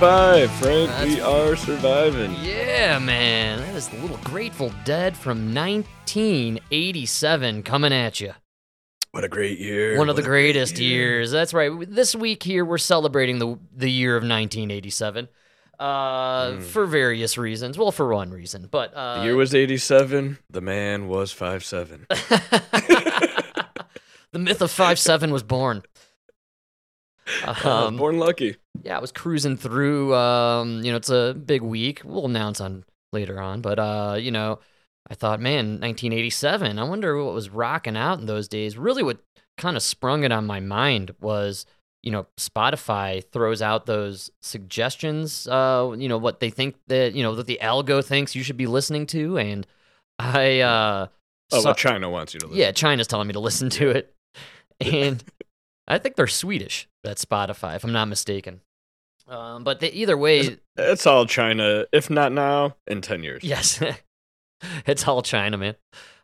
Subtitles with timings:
[0.00, 0.48] we will man.
[0.48, 0.88] survive, Frank.
[0.90, 2.34] That's- we are surviving.
[2.42, 3.58] Yeah, man.
[3.60, 8.32] That is the little Grateful Dead from 1987 coming at you.
[9.12, 9.98] What a great year.
[9.98, 11.16] One of the What great greatest year.
[11.16, 11.30] years.
[11.32, 11.70] That's right.
[11.88, 15.28] This week here, we're celebrating the the year of 1987
[15.80, 16.62] uh, Mm.
[16.62, 17.76] for various reasons.
[17.76, 20.38] Well, for one reason, but uh, The year was 87.
[20.48, 22.06] The man was five seven.
[24.32, 25.82] the myth of five seven was born.
[27.64, 28.56] Um, born lucky.
[28.82, 30.14] yeah, I was cruising through.
[30.14, 32.02] Um, you know, it's a big week.
[32.04, 34.58] We'll announce on later on, but uh, you know,
[35.10, 36.78] I thought, man, 1987.
[36.78, 38.76] I wonder what was rocking out in those days.
[38.78, 39.18] Really, what
[39.58, 41.66] kind of sprung it on my mind was,
[42.02, 45.46] you know, Spotify throws out those suggestions.
[45.48, 48.56] Uh, you know, what they think that you know that the algo thinks you should
[48.56, 49.66] be listening to, and
[50.18, 51.06] I uh,
[51.52, 52.60] Oh, saw- well, China wants you to listen.
[52.60, 54.14] yeah, China's telling me to listen to it.
[54.80, 55.22] And
[55.90, 58.60] I think they're Swedish, that Spotify, if I'm not mistaken.
[59.28, 61.84] Um, but they, either way, It's all China.
[61.92, 63.44] If not now, in 10 years.
[63.44, 63.82] yes,
[64.86, 65.74] it's all China, man.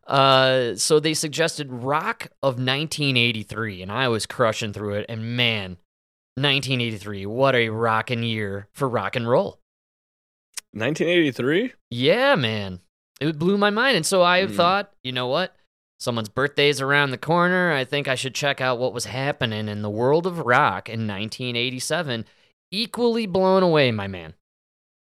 [0.07, 5.07] Uh, so they suggested rock of 1983, and I was crushing through it.
[5.09, 5.79] And man,
[6.37, 9.59] 1983, what a rockin' year for rock and roll.
[10.73, 11.73] 1983?
[11.91, 12.81] Yeah, man.
[13.21, 13.97] It blew my mind.
[13.97, 14.53] And so I Hmm.
[14.53, 15.55] thought, you know what?
[15.99, 17.73] Someone's birthday's around the corner.
[17.73, 21.07] I think I should check out what was happening in the world of rock in
[21.07, 22.27] 1987.
[22.71, 24.35] Equally blown away, my man.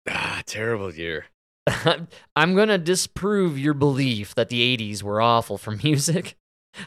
[0.07, 1.25] Ah, terrible year.
[2.35, 6.35] I'm going to disprove your belief that the 80s were awful for music.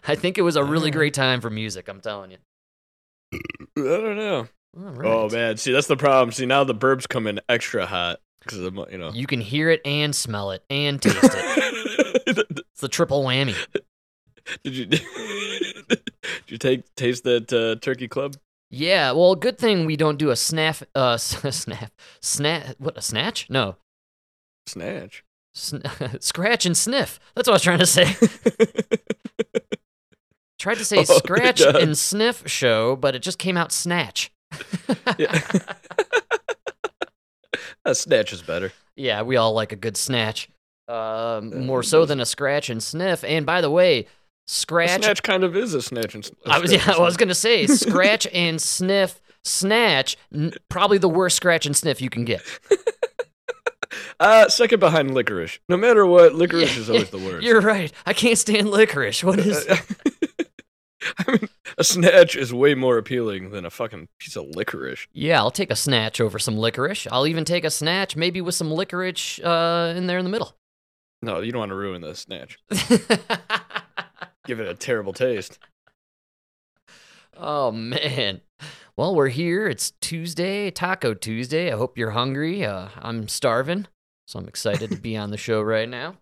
[0.08, 0.94] I think it was a really Uh.
[0.94, 2.38] great time for music, I'm telling you.
[3.34, 3.38] I
[3.76, 4.48] don't know.
[4.74, 5.06] Right.
[5.06, 5.58] Oh, man.
[5.58, 6.32] See, that's the problem.
[6.32, 8.20] See, now the burbs come in extra hot.
[8.40, 8.58] Because
[8.90, 9.12] you know.
[9.12, 11.90] You can hear it and smell it and taste it.
[12.26, 13.54] It's the triple whammy.
[14.64, 16.02] Did you did
[16.48, 18.36] you take taste that uh, turkey club?
[18.70, 23.48] Yeah, well, good thing we don't do a snap, uh, snap, snap, what, a snatch?
[23.50, 23.76] No,
[24.66, 25.24] Snatch.
[25.54, 25.82] Sn-
[26.20, 27.20] scratch and sniff.
[27.34, 28.14] That's what I was trying to say.
[30.58, 34.32] Tried to say Oh, scratch and sniff show, but it just came out snatch.
[37.84, 38.72] A snatch is better.
[38.96, 40.48] yeah, we all like a good snatch.
[40.88, 43.22] Um, Uh, more so than a scratch and sniff.
[43.24, 44.06] And by the way, A
[44.46, 45.02] scratch.
[45.02, 46.28] snatch kind of is a snatch and.
[46.46, 49.20] a I was yeah, I was gonna say scratch and sniff.
[49.44, 52.42] Snatch, n- probably the worst scratch and sniff you can get.
[54.20, 55.58] Uh, second behind licorice.
[55.68, 57.44] No matter what, licorice is always the worst.
[57.44, 57.92] You're right.
[58.06, 59.22] I can't stand licorice.
[59.24, 59.66] What is?
[61.18, 65.08] I mean, a snatch is way more appealing than a fucking piece of licorice.
[65.12, 67.08] Yeah, I'll take a snatch over some licorice.
[67.10, 70.56] I'll even take a snatch, maybe with some licorice uh, in there in the middle.
[71.22, 72.58] No, you don't want to ruin the snatch.
[74.44, 75.58] Give it a terrible taste.
[77.36, 78.40] oh man.
[78.96, 79.68] Well, we're here.
[79.68, 81.72] It's Tuesday, Taco Tuesday.
[81.72, 82.64] I hope you're hungry.
[82.64, 83.86] Uh, I'm starving,
[84.26, 86.16] so I'm excited to be on the show right now.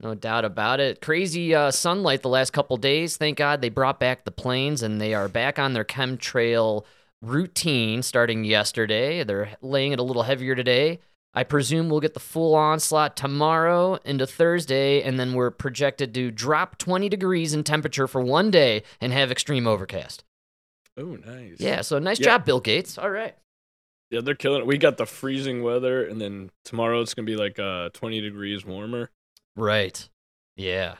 [0.00, 1.00] No doubt about it.
[1.00, 3.16] Crazy uh, sunlight the last couple days.
[3.16, 6.84] Thank God they brought back the planes and they are back on their chemtrail
[7.22, 9.24] routine starting yesterday.
[9.24, 11.00] They're laying it a little heavier today.
[11.36, 16.30] I presume we'll get the full onslaught tomorrow into Thursday, and then we're projected to
[16.30, 20.24] drop 20 degrees in temperature for one day and have extreme overcast.
[20.96, 21.56] Oh, nice.
[21.60, 22.24] Yeah, so nice Yeah.
[22.24, 22.96] job, Bill Gates.
[22.96, 23.36] All right.
[24.10, 24.66] Yeah, they're killing it.
[24.66, 28.64] We got the freezing weather, and then tomorrow it's gonna be like uh 20 degrees
[28.64, 29.10] warmer.
[29.56, 30.08] Right.
[30.56, 30.96] Yeah.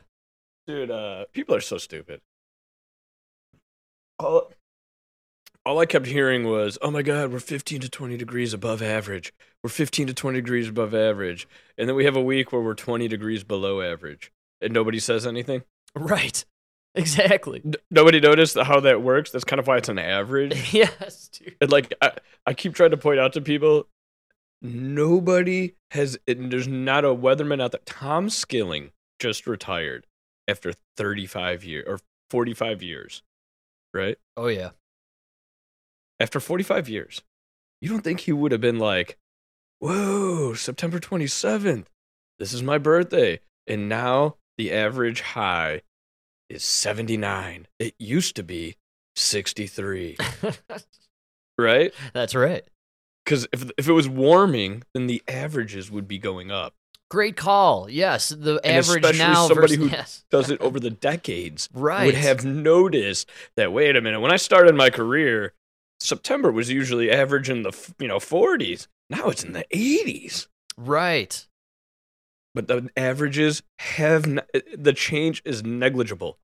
[0.67, 2.21] Dude, uh, people are so stupid.
[4.19, 4.53] All,
[5.67, 9.33] all I kept hearing was, "Oh my God, we're 15 to 20 degrees above average.
[9.63, 11.47] We're 15 to 20 degrees above average."
[11.77, 15.27] And then we have a week where we're 20 degrees below average, and nobody says
[15.27, 15.65] anything.
[15.95, 16.45] Right.
[16.95, 17.63] Exactly.
[17.65, 19.31] N- nobody noticed how that works.
[19.31, 20.75] That's kind of why it's an average.
[20.75, 21.57] yes, dude.
[21.61, 22.13] And like I,
[22.47, 23.87] I keep trying to point out to people,
[24.63, 26.19] nobody has.
[26.27, 27.81] It, there's not a weatherman out there.
[27.87, 30.07] Tom Skilling just retired
[30.49, 31.99] after 35 years or
[32.31, 33.23] 45 years,
[33.95, 34.19] right?
[34.37, 34.71] Oh, yeah.
[36.19, 37.23] After 45 years,
[37.81, 39.19] you don't think he would have been like,
[39.81, 41.87] "Whoa, September 27th,
[42.39, 45.83] this is my birthday," and now the average high
[46.49, 47.67] is 79.
[47.79, 48.77] It used to be
[49.17, 50.17] 63,
[51.59, 51.93] right?
[52.13, 52.65] That's right.
[53.25, 56.75] Because if if it was warming, then the averages would be going up.
[57.11, 57.89] Great call.
[57.91, 60.25] Yes, the And average now somebody versus who yes.
[60.31, 62.07] Does it over the decades Right.
[62.07, 63.73] would have noticed that.
[63.73, 65.53] Wait a minute, when I started my career,
[66.01, 68.87] September was usually average in the you know 40s.
[69.11, 70.47] Now it's in the 80s.
[70.77, 71.47] right.
[72.55, 76.39] But the averages have n- eh, the change is negligible.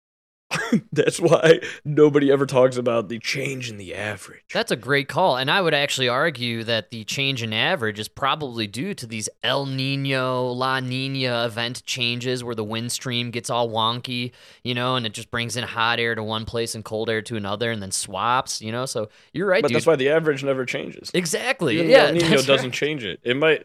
[0.93, 4.45] That's why nobody ever talks about the change in the average.
[4.53, 5.37] That's a great call.
[5.37, 9.29] And I would actually argue that the change in average is probably due to these
[9.43, 14.33] El Nino, La Nina event changes where the wind stream gets all wonky,
[14.63, 17.23] you know, and it just brings in hot air to one place and cold air
[17.23, 18.87] to another and then swaps, you know.
[18.87, 19.77] So you're right, but dude.
[19.77, 21.11] that's why the average never changes.
[21.15, 21.75] exactly.
[21.75, 22.07] Even yeah.
[22.07, 22.73] El Nino doesn't right.
[22.73, 23.21] change it.
[23.23, 23.65] It might,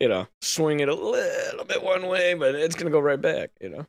[0.00, 3.50] you know, swing it a little bit one way, but it's gonna go right back.
[3.60, 3.86] You know.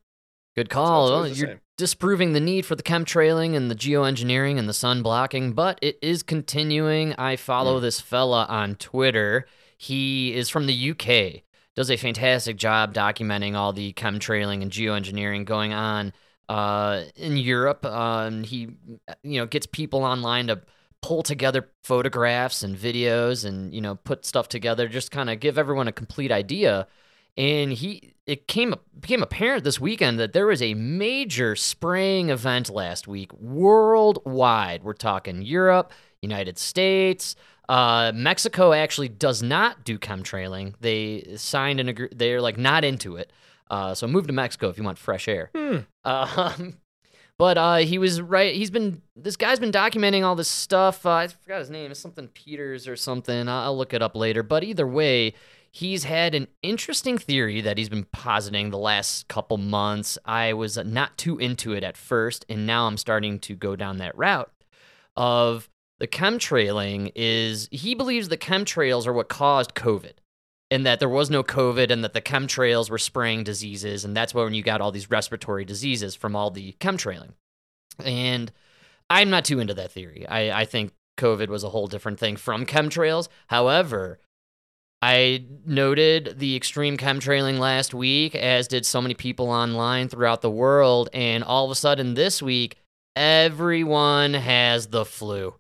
[0.56, 1.10] Good call.
[1.10, 1.60] Well, oh, you're same.
[1.82, 5.98] Disproving the need for the chemtrailing and the geoengineering and the sun blocking, but it
[6.00, 7.14] is continuing.
[7.18, 7.82] I follow Hmm.
[7.82, 9.48] this fella on Twitter.
[9.80, 11.42] He is from the UK.
[11.76, 16.14] Does a fantastic job documenting all the chemtrailing and geoengineering going on
[16.48, 17.84] uh, in Europe.
[17.84, 18.70] And he,
[19.24, 20.62] you know, gets people online to
[21.02, 25.58] pull together photographs and videos and you know put stuff together, just kind of give
[25.58, 26.86] everyone a complete idea
[27.38, 32.70] and he it came became apparent this weekend that there was a major spraying event
[32.70, 34.84] last week worldwide.
[34.84, 35.92] We're talking Europe,
[36.22, 37.36] United States,
[37.72, 40.74] uh, Mexico actually does not do chemtrailing.
[40.82, 42.10] They signed an agree.
[42.14, 43.32] They're like not into it.
[43.70, 45.50] Uh, so move to Mexico if you want fresh air.
[45.56, 45.78] Hmm.
[46.04, 46.78] Um,
[47.38, 48.54] but uh, he was right.
[48.54, 51.06] He's been this guy's been documenting all this stuff.
[51.06, 51.92] Uh, I forgot his name.
[51.92, 53.48] It's something Peters or something.
[53.48, 54.44] I'll look it up later.
[54.44, 55.34] But either way,
[55.72, 60.18] he's had an interesting theory that he's been positing the last couple months.
[60.26, 63.98] I was not too into it at first, and now I'm starting to go down
[63.98, 64.52] that route
[65.16, 65.70] of
[66.00, 67.12] the chemtrailing.
[67.16, 70.14] Is he believes the chemtrails are what caused COVID
[70.72, 74.06] and that there was no COVID and that the chemtrails were spraying diseases.
[74.06, 77.34] And that's when you got all these respiratory diseases from all the chemtrailing.
[78.04, 78.52] And
[79.10, 80.26] I'm not too into that theory.
[80.28, 83.28] I, I think COVID was a whole different thing from chemtrails.
[83.48, 84.20] However,
[85.02, 90.52] I noted the extreme chemtrailing last week, as did so many people online throughout the
[90.52, 91.10] world.
[91.14, 92.78] And all of a sudden this week,
[93.16, 95.56] everyone has the flu.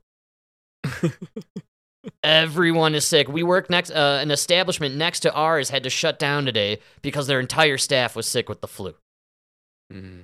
[2.23, 3.27] Everyone is sick.
[3.27, 3.91] We work next.
[3.91, 8.15] Uh, an establishment next to ours had to shut down today because their entire staff
[8.15, 8.95] was sick with the flu.
[9.93, 10.23] Mm.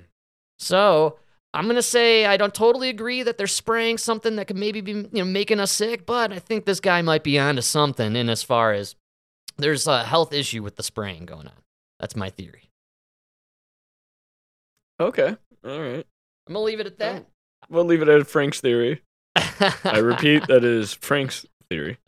[0.58, 1.18] So
[1.54, 4.92] I'm gonna say I don't totally agree that they're spraying something that could maybe be
[4.92, 8.16] you know making us sick, but I think this guy might be onto something.
[8.16, 8.96] In as far as
[9.58, 11.52] there's a health issue with the spraying going on.
[12.00, 12.70] That's my theory.
[15.00, 15.36] Okay.
[15.64, 16.06] All right.
[16.46, 17.26] I'm gonna leave it at that.
[17.68, 19.02] We'll leave it at Frank's theory.
[19.36, 21.98] I repeat, that is Frank's theory.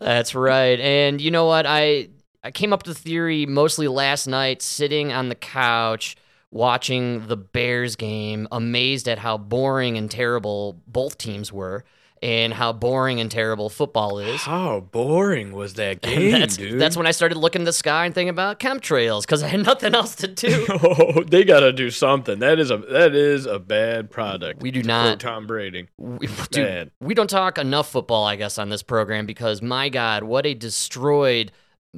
[0.00, 0.78] That's right.
[0.78, 1.64] And you know what?
[1.66, 2.10] I
[2.42, 6.16] I came up with the theory mostly last night, sitting on the couch
[6.52, 11.84] watching the Bears game, amazed at how boring and terrible both teams were,
[12.22, 14.40] and how boring and terrible football is.
[14.40, 16.80] How boring was that game, that's, dude?
[16.80, 19.60] that's when I started looking at the sky and thinking about chemtrails because I had
[19.66, 20.66] nothing else to do.
[20.82, 22.38] oh, they gotta do something.
[22.38, 24.62] That is a that is a bad product.
[24.62, 25.20] We do not.
[25.20, 25.88] Tom Brady.
[25.98, 26.90] We, dude, Bad.
[27.00, 30.54] we don't talk enough football, I guess, on this program because my God, what a
[30.54, 31.52] destroyed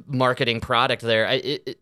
[0.05, 1.27] marketing product there.
[1.27, 1.79] I, it, it,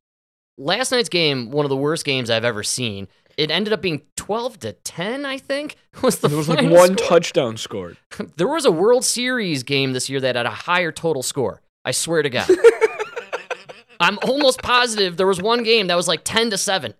[0.57, 3.07] last night's game, one of the worst games I've ever seen.
[3.37, 5.75] It ended up being twelve to ten, I think.
[6.01, 7.07] Was the There was like one score.
[7.07, 7.97] touchdown scored.
[8.37, 11.61] There was a World Series game this year that had a higher total score.
[11.85, 12.49] I swear to God.
[13.99, 16.93] I'm almost positive there was one game that was like ten to seven.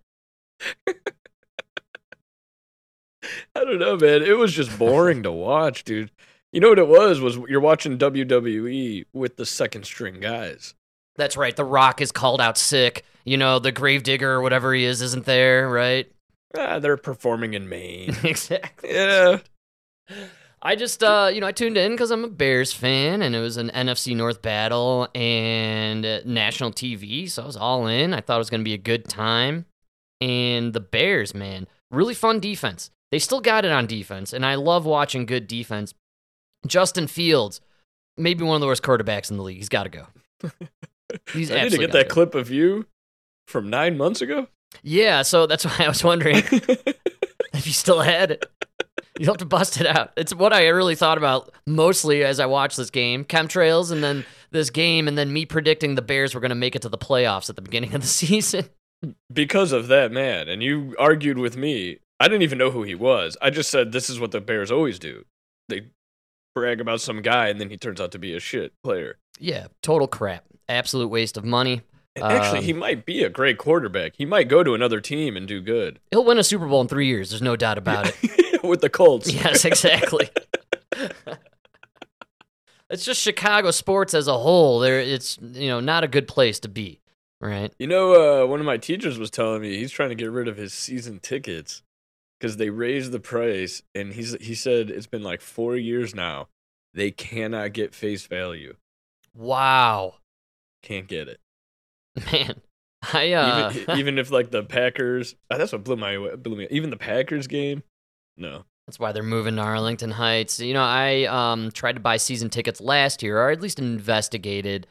[3.56, 4.22] I don't know, man.
[4.24, 6.12] It was just boring to watch, dude.
[6.53, 7.20] You know what it was?
[7.20, 10.75] Was you're watching WWE with the second string guys.
[11.17, 11.56] That's right.
[11.56, 13.03] The Rock is called out sick.
[13.25, 16.10] You know, the Gravedigger or whatever he is isn't there, right?
[16.56, 18.16] Ah, they're performing in Maine.
[18.24, 18.94] exactly.
[18.94, 19.39] yeah.
[20.62, 23.39] I just, uh, you know, I tuned in because I'm a Bears fan, and it
[23.39, 28.13] was an NFC North battle and uh, national TV, so I was all in.
[28.13, 29.66] I thought it was going to be a good time.
[30.20, 32.89] And the Bears, man, really fun defense.
[33.12, 35.94] They still got it on defense, and I love watching good defense.
[36.66, 37.62] Justin Fields,
[38.18, 39.58] maybe one of the worst quarterbacks in the league.
[39.58, 40.08] He's got to go.
[41.34, 42.13] He's I need to get that go.
[42.13, 42.88] clip of you
[43.48, 44.48] from nine months ago.
[44.83, 46.38] Yeah, so that's why I was wondering
[47.53, 48.45] if you still had it.
[49.19, 50.12] You'll have to bust it out.
[50.15, 54.25] It's what I really thought about mostly as I watched this game chemtrails and then
[54.51, 56.97] this game, and then me predicting the Bears were going to make it to the
[56.97, 58.69] playoffs at the beginning of the season.
[59.33, 62.00] because of that man, and you argued with me.
[62.19, 63.38] I didn't even know who he was.
[63.41, 65.25] I just said this is what the Bears always do.
[65.69, 65.88] They
[66.55, 69.17] brag about some guy, and then he turns out to be a shit player.
[69.39, 70.43] Yeah, total crap.
[70.69, 71.81] Absolute waste of money.
[72.21, 74.15] Actually, Um, he might be a great quarterback.
[74.17, 76.88] He might go to another team and do good He'll win a Super Bowl in
[76.88, 77.29] three years.
[77.29, 78.63] There's no doubt about it.
[78.63, 79.31] with the Colts.
[79.31, 80.29] Yes, exactly.
[82.89, 84.79] it's just Chicago sports as a whole.
[84.79, 87.01] There, it's you know not a good place to be,
[87.41, 87.74] right?
[87.79, 90.47] You know, uh, one of my teachers was telling me he's trying to get rid
[90.47, 91.81] of his season tickets
[92.39, 96.47] because they raised the price, and he's he said it's been like four years now.
[96.93, 98.75] They cannot get face value.
[99.36, 100.15] Wow,
[100.81, 101.39] Can't get it.
[102.31, 102.62] man.
[103.13, 106.67] I uh, even, even if like the Packers, uh, that's what blew my blew me.
[106.71, 107.83] Even the Packers game,
[108.38, 108.65] no.
[108.88, 110.62] That's why they're moving to Arlington Heights.
[110.62, 114.88] You know, I um, tried to buy season tickets last year, or at least investigated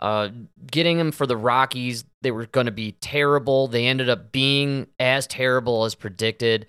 [0.00, 0.30] uh,
[0.70, 2.04] getting them for the Rockies.
[2.22, 3.68] They were going to be terrible.
[3.68, 6.66] They ended up being as terrible as predicted.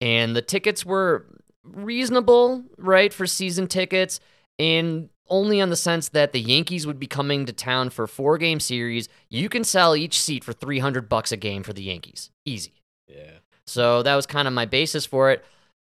[0.00, 1.26] And the tickets were
[1.62, 4.18] reasonable, right, for season tickets.
[4.58, 8.08] And only on the sense that the Yankees would be coming to town for a
[8.08, 9.08] four game series.
[9.28, 12.30] You can sell each seat for 300 bucks a game for the Yankees.
[12.44, 12.72] Easy.
[13.08, 13.38] Yeah.
[13.66, 15.44] So that was kind of my basis for it.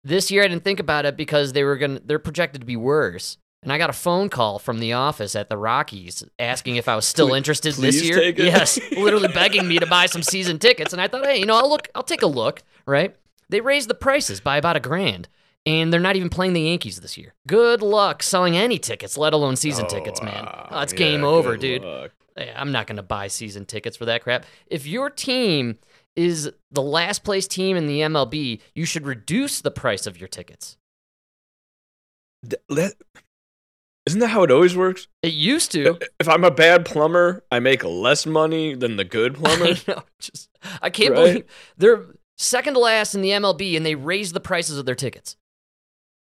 [0.05, 2.67] This year I didn't think about it because they were going to they're projected to
[2.67, 3.37] be worse.
[3.63, 6.95] And I got a phone call from the office at the Rockies asking if I
[6.97, 8.23] was still Please- interested please this year.
[8.37, 10.93] Yes, literally begging me to buy some season tickets.
[10.93, 12.63] And I thought, hey, you know, I'll look, I'll take a look.
[12.87, 13.17] Right?
[13.49, 15.29] They raised the prices by about a grand,
[15.67, 17.35] and they're not even playing the Yankees this year.
[17.47, 20.45] Good luck selling any tickets, let alone season Oh, tickets, man.
[20.45, 20.69] wow.
[20.71, 21.83] Oh, it's Yeah, game over, dude.
[21.83, 22.13] luck.
[22.57, 24.45] I'm not going to buy season tickets for that crap.
[24.67, 25.79] If your team
[26.17, 30.29] is the last place team in the MLB, you should reduce the price of your
[30.29, 30.77] tickets.
[32.69, 32.95] That-
[34.07, 35.09] isn't that how it always works?
[35.23, 35.99] It used to.
[36.21, 39.65] If I'm a bad plumber, I make less money than the good plumber.
[39.67, 40.03] I know.
[40.21, 40.51] Just
[40.83, 41.17] I can't Right?
[41.25, 41.45] believe
[41.79, 42.05] they're
[42.37, 45.37] second to last in the MLB and they raise the prices of their tickets.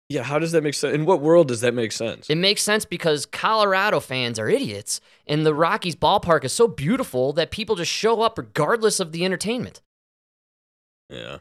[0.09, 0.95] Yeah, how does that make sense?
[0.95, 2.29] In what world does that make sense?
[2.31, 7.33] It makes sense because Colorado fans are idiots and the Rockies ballpark is so beautiful
[7.35, 9.83] that people just show up regardless of the entertainment.
[11.11, 11.39] yeah.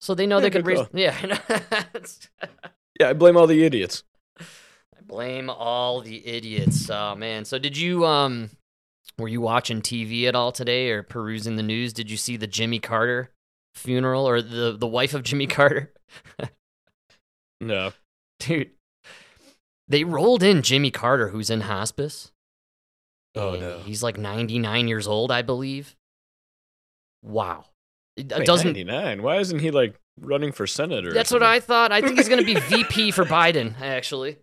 [0.00, 0.88] So they know Yeah, they could raise call.
[0.92, 1.38] Yeah,
[3.00, 4.04] Yeah, I blame all the idiots.
[4.40, 6.88] I blame all the idiots.
[6.88, 7.44] Oh man.
[7.44, 8.50] So did you um
[9.18, 11.92] were you watching TV at all today or perusing the news?
[11.92, 13.30] Did you see the Jimmy Carter
[13.74, 15.92] funeral or the the wife of Jimmy Carter?
[17.60, 17.92] No.
[18.40, 18.70] Dude.
[19.88, 22.32] They rolled in Jimmy Carter who's in hospice.
[23.34, 23.78] Oh, no.
[23.80, 25.96] He's like 99 years old, I believe.
[27.22, 27.66] Wow.
[28.16, 29.22] It Wait, doesn't 99.
[29.22, 31.12] Why isn't he like running for senator?
[31.12, 31.42] That's what?
[31.42, 31.92] I thought.
[31.92, 34.36] I think he's going to be VP for Biden, actually.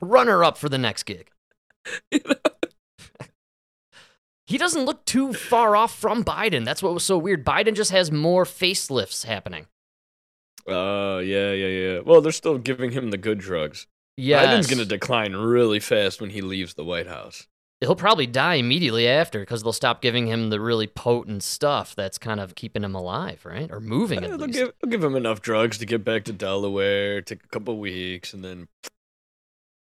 [0.00, 1.30] Runner up for the next gig.
[4.46, 6.64] He doesn't look too far off from Biden.
[6.64, 7.44] That's what was so weird.
[7.44, 9.66] Biden just has more facelifts happening.
[10.68, 11.98] Oh, yeah, yeah, yeah.
[12.04, 13.86] Well, they're still giving him the good drugs.
[14.16, 14.44] Yeah.
[14.44, 17.46] Biden's going to decline really fast when he leaves the White House.
[17.80, 22.16] He'll probably die immediately after because they'll stop giving him the really potent stuff that's
[22.16, 23.70] kind of keeping him alive, right?
[23.70, 27.20] Or moving at they'll, give, they'll give him enough drugs to get back to Delaware,
[27.20, 28.68] take a couple weeks, and then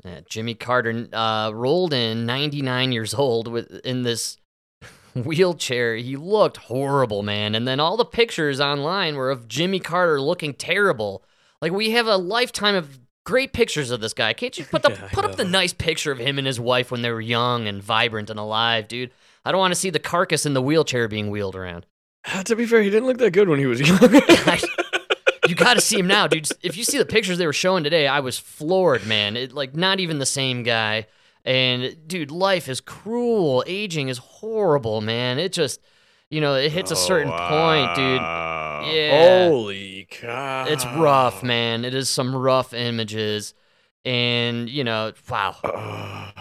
[0.03, 4.39] Yeah, Jimmy Carter uh, rolled in, 99 years old, with in this
[5.25, 5.97] wheelchair.
[5.97, 7.55] He looked horrible, man.
[7.55, 11.25] And then all the pictures online were of Jimmy Carter looking terrible.
[11.61, 14.33] Like we have a lifetime of great pictures of this guy.
[14.33, 16.91] Can't you put the Yeah, put up the nice picture of him and his wife
[16.91, 19.11] when they were young and vibrant and alive, dude?
[19.45, 21.87] I don't want to see the carcass in the wheelchair being wheeled around.
[22.27, 23.99] Ah, to be fair, he didn't look that good when he was young.
[25.47, 26.49] You got to see him now, dude.
[26.63, 29.37] If you see the pictures they were showing today, I was floored, man.
[29.37, 31.07] It, like not even the same guy.
[31.45, 33.63] And dude, life is cruel.
[33.67, 35.39] Aging is horrible, man.
[35.39, 35.81] It just,
[36.31, 38.21] you know, it hits a certain oh, point, dude.
[38.95, 39.49] Yeah.
[39.49, 40.65] Holy cow.
[40.67, 41.85] It's rough, man.
[41.85, 43.55] It is some rough images.
[44.05, 45.57] And, you know, wow.
[45.65, 46.35] Ugh.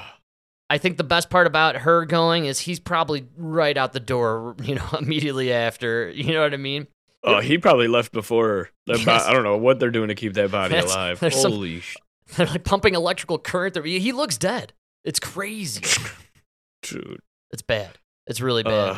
[0.69, 4.55] I think the best part about her going is he's probably right out the door,
[4.63, 6.09] you know, immediately after.
[6.09, 6.87] You know what I mean?
[7.25, 8.69] Oh, he probably left before.
[8.87, 11.19] That bo- I don't know what they're doing to keep that body That's- alive.
[11.19, 11.97] some- Holy sh-
[12.35, 13.73] They're like pumping electrical current.
[13.73, 14.73] through- He looks dead.
[15.03, 15.83] It's crazy.
[16.83, 17.19] dude.
[17.51, 17.91] It's bad.
[18.27, 18.97] It's really bad.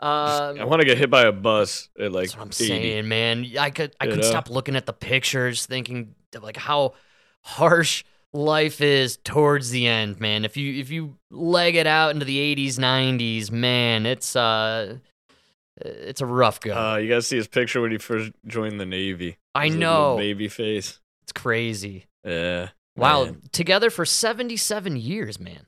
[0.00, 2.66] Um, I want to get hit by a bus at like that's what I'm 80.
[2.66, 3.46] saying, man.
[3.58, 4.22] I could I You know?
[4.22, 6.94] stop looking at the pictures, thinking like how
[7.42, 10.44] harsh life is towards the end, man.
[10.44, 14.96] If you if you leg it out into the 80s, 90s, man, it's uh,
[15.76, 16.74] it's a rough go.
[16.76, 19.36] Uh, you gotta see his picture when he first joined the Navy.
[19.54, 20.16] I His know.
[20.16, 20.98] baby face.
[21.22, 22.06] it's crazy.
[22.24, 22.70] Yeah.
[22.96, 23.42] Wow, man.
[23.52, 25.66] together for 77 years, man.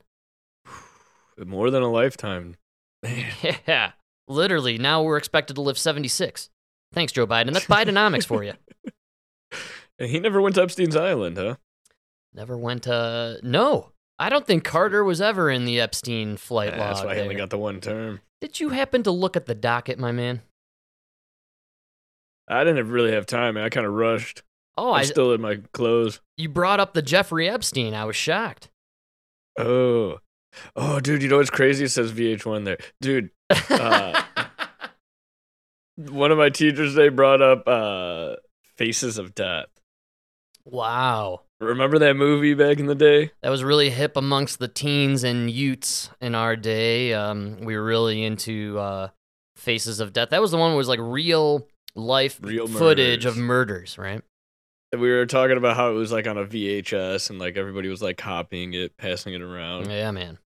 [1.38, 2.56] More than a lifetime.
[3.02, 3.24] Man.
[3.66, 3.92] Yeah,
[4.28, 4.78] literally.
[4.78, 6.48] Now we're expected to live 76.
[6.92, 7.52] Thanks, Joe Biden.
[7.52, 8.52] That's Bidenomics for you.
[9.96, 11.54] And he never went to Epstein's Island, huh?
[12.32, 13.38] Never went to.
[13.44, 16.94] No, I don't think Carter was ever in the Epstein flight Yeah, log.
[16.96, 18.20] that's why he only got the one term.
[18.40, 20.42] Did you happen to look at the docket, my man?
[22.48, 23.54] I didn't really have time.
[23.54, 23.62] Man.
[23.64, 24.42] I kind of rushed.
[24.76, 26.20] Oh, I'm I, still in my clothes.
[26.36, 27.94] you brought up the Jeffrey Epstein.
[27.94, 28.70] I was shocked.
[29.58, 30.18] Oh.
[30.76, 31.84] Oh, dude, you know what's crazy?
[31.84, 32.78] It says VH1 there.
[33.00, 33.30] Dude,
[33.70, 34.22] Uh,
[35.96, 38.36] one of my teachers they brought up uh
[38.76, 39.66] Faces of Death.
[40.64, 41.42] Wow.
[41.60, 43.30] Remember that movie back in the day?
[43.42, 47.12] That was really hip amongst the teens and youths in our day.
[47.14, 49.08] Um, we were really into uh,
[49.56, 50.30] Faces of Death.
[50.30, 53.96] That was the one where was like real life Real footage of murders.
[53.96, 54.22] murders, right?
[54.94, 57.88] And we were talking about how it was like on a VHS and like everybody
[57.88, 59.90] was like copying it, passing it around.
[59.90, 60.38] Yeah, man.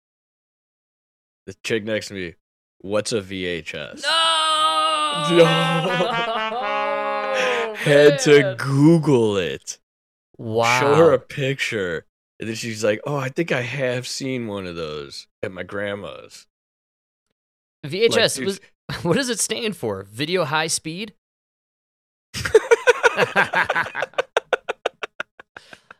[1.47, 2.35] The chick next to me,
[2.79, 4.03] what's a VHS?
[4.03, 5.45] No!
[7.77, 8.55] Had to.
[8.57, 9.81] Google it.
[10.39, 10.79] Wow.
[10.79, 12.07] Show her a picture.
[12.39, 15.65] And then she's like, Oh, I think I have seen one of those at my
[15.65, 16.47] grandma's.
[17.85, 18.61] VHS dude- was
[19.03, 20.05] what does it stand for?
[20.05, 21.15] Video high speed?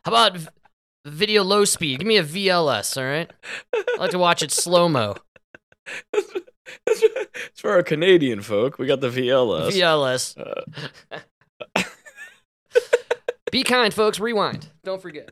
[0.07, 0.37] How about
[1.05, 1.99] video low speed?
[1.99, 3.29] Give me a VLS, all right?
[3.73, 5.17] I like to watch it slow mo.
[6.13, 8.79] it's for our Canadian folk.
[8.79, 9.69] We got the VLS.
[9.69, 10.63] VLS.
[11.75, 11.83] Uh,
[13.51, 14.17] Be kind, folks.
[14.17, 14.69] Rewind.
[14.85, 15.31] Don't forget.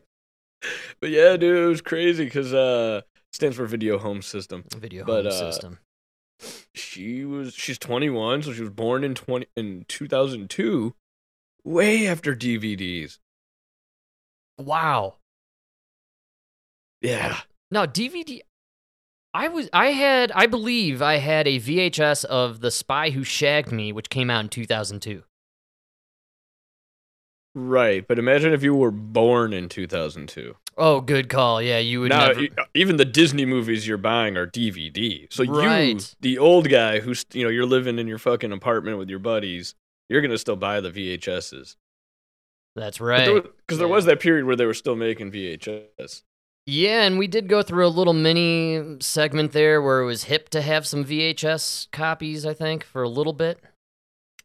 [1.00, 3.00] but yeah, dude, it was crazy because uh,
[3.32, 4.62] stands for Video Home System.
[4.76, 5.78] Video But, home uh, system.
[6.74, 10.94] She was she's 21, so she was born in 20 in 2002,
[11.64, 13.16] way after DVDs.
[14.58, 15.16] Wow.
[17.02, 18.40] Yeah, No, DVD.
[19.34, 19.68] I was.
[19.72, 20.32] I had.
[20.32, 24.40] I believe I had a VHS of The Spy Who Shagged Me, which came out
[24.40, 25.22] in 2002.
[27.54, 28.06] right.
[28.06, 30.56] But imagine if you were born in 2002.
[30.78, 31.60] Oh, good call.
[31.62, 32.46] Yeah, you would now, never.
[32.74, 35.26] even the Disney movies you're buying are DVD.
[35.32, 39.08] So you, the old guy who's you know you're living in your fucking apartment with
[39.10, 39.74] your buddies,
[40.08, 41.76] you're gonna still buy the VHSs.
[42.76, 43.42] That's right.
[43.42, 43.94] Because there Yeah.
[43.94, 46.22] was that period where they were still making VHS.
[46.66, 50.48] Yeah, and we did go through a little mini segment there where it was hip
[50.50, 53.58] to have some VHS copies, I think, for a little bit.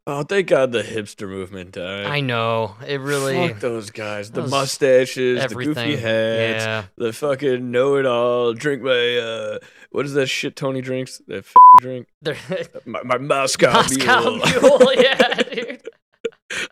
[0.08, 2.06] Oh, thank God the hipster movement died.
[2.08, 2.76] I know.
[2.88, 3.50] It really.
[3.50, 4.32] Fuck those guys.
[4.32, 6.84] The mustaches, the goofy hats, Yeah.
[6.98, 8.54] the fucking know it all.
[8.54, 9.58] Drink my, uh,
[9.92, 11.22] what is that shit Tony drinks?
[11.28, 11.46] That
[11.80, 12.08] drink?
[12.86, 14.38] My, my Moscow, Moscow Mule.
[14.62, 14.94] Mule.
[15.02, 15.82] Yeah, dude.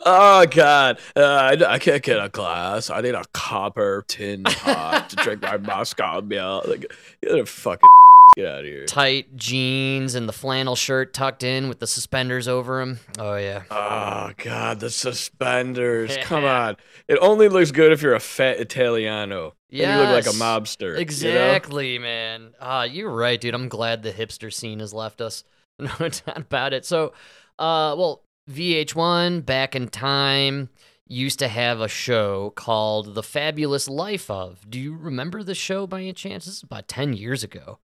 [0.05, 0.99] Oh, God.
[1.15, 2.89] Uh, I, I can't get a glass.
[2.89, 6.63] I need a copper tin pot to drink my Moscow Mule.
[6.67, 7.87] Like, get a fucking
[8.35, 8.85] get out of here.
[8.85, 12.99] Tight jeans and the flannel shirt tucked in with the suspenders over them.
[13.17, 13.63] Oh, yeah.
[13.71, 16.15] Oh God, the suspenders!
[16.21, 19.55] Come on, it only looks good if you're a fat Italiano.
[19.71, 20.89] Then you look like a mobster.
[20.89, 20.99] you know?
[20.99, 22.49] Exactly, man.
[22.59, 23.53] Ah, you're right, dude.
[23.53, 25.43] I'm glad the hipster scene has left us.
[25.79, 26.85] No doubt about it.
[26.85, 27.13] So,
[27.57, 30.69] uh, well, VH1 back in time
[31.07, 34.69] used to have a show called The Fabulous Life of.
[34.69, 36.45] Do you remember the show by any chance?
[36.45, 37.79] This is about 10 years ago.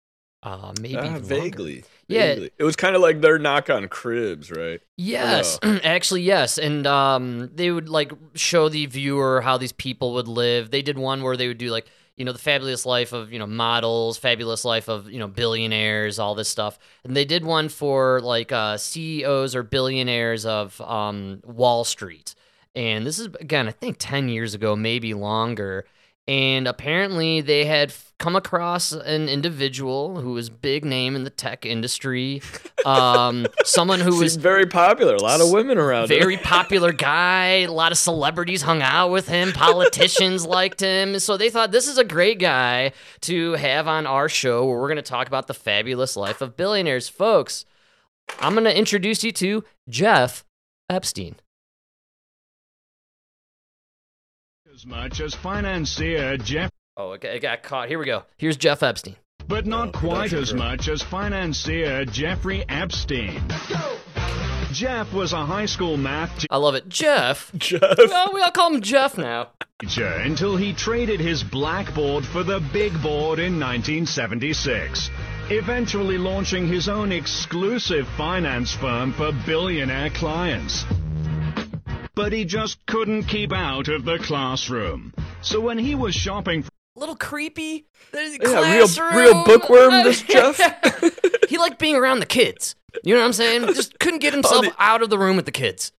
[0.42, 1.84] Uh, maybe Ah, vaguely.
[2.08, 2.34] Yeah.
[2.34, 2.50] vaguely.
[2.58, 4.80] It was kind of like their knock on cribs, right?
[4.96, 10.26] Yes, actually, yes, and um, they would like show the viewer how these people would
[10.26, 10.72] live.
[10.72, 13.38] They did one where they would do like you know the fabulous life of you
[13.38, 16.78] know models, fabulous life of you know billionaires, all this stuff.
[17.04, 22.34] And they did one for like uh, CEOs or billionaires of um, Wall Street.
[22.74, 25.86] And this is again, I think ten years ago, maybe longer.
[26.28, 31.30] And apparently, they had f- come across an individual who was big name in the
[31.30, 32.40] tech industry,
[32.86, 35.16] um, someone who was very popular.
[35.16, 36.04] A lot of women around.
[36.04, 36.20] him.
[36.20, 37.62] very popular guy.
[37.62, 39.50] A lot of celebrities hung out with him.
[39.50, 41.18] Politicians liked him.
[41.18, 44.88] So they thought this is a great guy to have on our show where we're
[44.88, 47.08] going to talk about the fabulous life of billionaires.
[47.08, 47.64] Folks,
[48.38, 50.44] I'm going to introduce you to Jeff
[50.88, 51.34] Epstein.
[54.82, 57.86] As much as financier Jeff, Oh, it got- it got caught.
[57.88, 58.24] Here we go.
[58.36, 59.14] Here's Jeff Epstein.
[59.46, 63.40] but not Oh, quite as much as financier Jeffrey Epstein.
[64.72, 66.46] Jeff was a high school math teacher.
[66.50, 66.88] I love it.
[66.88, 67.52] Jeff.
[67.56, 67.80] Jeff.
[67.96, 69.50] Well, we all call him Jeff now.
[69.80, 75.10] teacher until he traded his blackboard for the big board in 1976,
[75.50, 80.84] eventually launching his own exclusive finance firm for billionaire clients.
[82.14, 85.14] But he just couldn't keep out of the classroom.
[85.40, 87.86] So when he was shopping for a little creepy.
[88.12, 89.16] Yeah, real, classroom.
[89.16, 90.60] real bookworm, this Jeff.
[91.48, 92.74] he liked being around the kids.
[93.02, 93.66] You know what I'm saying?
[93.74, 95.92] Just couldn't get himself the- out of the room with the kids.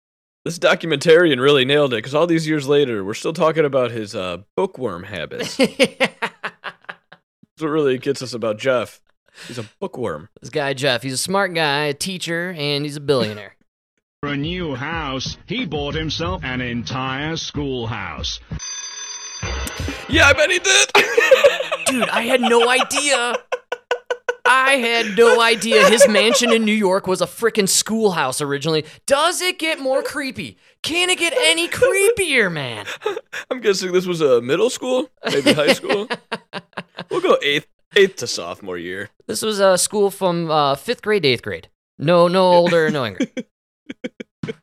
[0.46, 4.16] this documentarian really nailed it because all these years later, we're still talking about his
[4.16, 5.58] uh, bookworm habits.
[5.58, 5.72] That's
[7.60, 9.02] what really gets us about Jeff.
[9.48, 10.30] He's a bookworm.
[10.42, 13.56] this guy Jeff, he's a smart guy, a teacher, and he's a billionaire.
[14.28, 18.40] A new house, he bought himself an entire schoolhouse.
[20.10, 20.90] Yeah, I bet he did.
[21.88, 23.36] Dude, I had no idea.
[24.46, 28.86] I had no idea his mansion in New York was a freaking schoolhouse originally.
[29.06, 30.58] Does it get more creepy?
[30.82, 32.86] Can it get any creepier, man?
[33.50, 36.10] I'm guessing this was a middle school, maybe high school.
[37.10, 39.10] we'll go eighth, eighth to sophomore year.
[39.28, 41.70] This was a school from uh, fifth grade to eighth grade.
[41.98, 43.26] No, no older, no younger.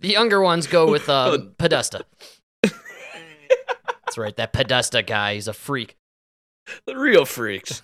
[0.00, 2.04] The younger ones go with uh, Podesta.
[2.62, 5.34] That's right, that Podesta guy.
[5.34, 5.96] He's a freak.
[6.86, 7.82] The real freaks.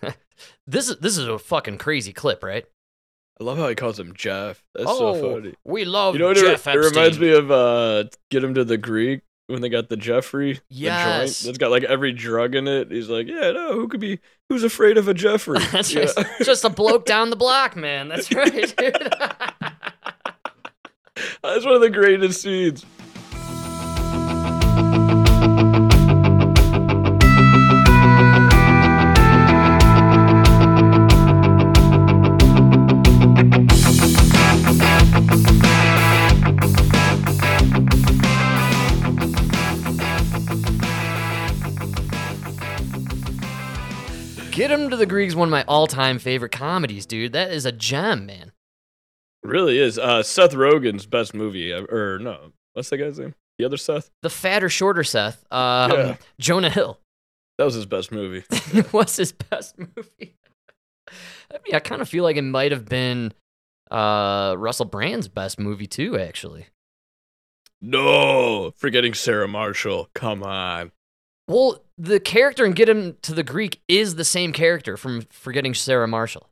[0.66, 2.66] This is this is a fucking crazy clip, right?
[3.40, 4.62] I love how he calls him Jeff.
[4.74, 5.54] That's oh, so funny.
[5.64, 7.50] we love You know Jeff it, it reminds me of?
[7.50, 10.54] Uh, Get him to the Greek when they got the Jeffrey.
[10.54, 11.40] the Yes.
[11.40, 12.92] joint that's got like every drug in it.
[12.92, 14.20] He's like, yeah, no, who could be?
[14.48, 15.58] Who's afraid of a Jeffrey?
[15.72, 16.02] That's Yeah.
[16.02, 18.06] just, just a bloke down the block, man.
[18.08, 19.14] That's right, dude.
[21.42, 22.84] That's one of the greatest scenes.
[44.50, 47.32] Get him to the Greeks, one of my all-time favorite comedies, dude.
[47.32, 48.53] That is a gem, man.
[49.44, 49.98] Really is.
[49.98, 53.34] Uh, Seth Rogen's best movie, or no, what's that guy's name?
[53.58, 54.10] The other Seth.
[54.22, 56.16] The fatter, shorter Seth, um, Yeah.
[56.40, 56.98] Jonah Hill.
[57.58, 58.42] That was his best movie.
[58.90, 60.34] What's his best movie?
[61.08, 63.32] I mean, I kind of feel like it might have been
[63.92, 66.18] uh, Russell Brand's best movie too.
[66.18, 66.66] Actually,
[67.80, 70.08] No, forgetting Sarah Marshall.
[70.14, 70.90] Come on.
[71.46, 75.74] well, the character in Get Him to the Greek is the same character from Forgetting
[75.74, 76.48] Sarah Marshall.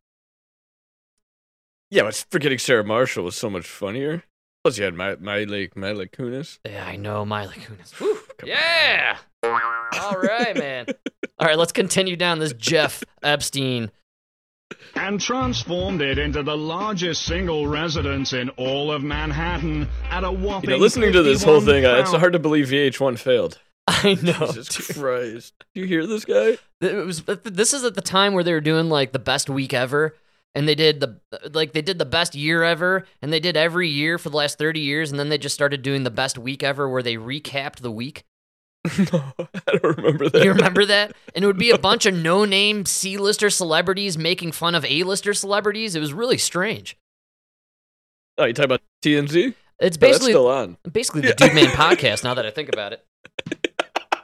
[1.92, 4.24] Yeah, but forgetting Sarah Marshall was so much funnier.
[4.64, 6.58] Plus, you had my my like Miley Kunis.
[6.64, 7.92] Yeah, I know, my Kunis.
[7.98, 8.18] Whew.
[8.38, 9.18] Come Yeah.
[9.44, 10.86] All right, man.
[11.38, 13.90] All right, let's continue down this Jeff Epstein.
[14.94, 20.38] and transformed it into the largest single residence in all of Manhattan at a You
[20.38, 20.70] whopping.
[20.70, 23.58] know, listening to this whole thing, uh, it's hard to believe VH1 failed.
[23.86, 24.46] I know.
[24.46, 24.96] Jesus dude.
[24.96, 25.52] Christ.
[25.74, 26.56] Do you hear this guy?
[26.80, 29.74] It was this is at the time where they were doing like the best week
[29.74, 30.14] ever
[30.54, 31.18] and they did the
[31.52, 34.58] like they did the best year ever and they did every year for the last
[34.58, 37.76] 30 years and then they just started doing the best week ever where they recapped
[37.76, 38.24] the week.
[39.12, 39.46] no, I
[39.78, 40.42] don't remember that.
[40.42, 41.12] You remember that?
[41.34, 45.94] And it would be a bunch of no-name C-lister celebrities making fun of A-lister celebrities.
[45.94, 46.96] It was really strange.
[48.38, 49.54] Oh, you talking about TMZ?
[49.78, 50.76] It's Oh, basically still on.
[50.90, 53.04] basically the Dude Man podcast now that I think about it.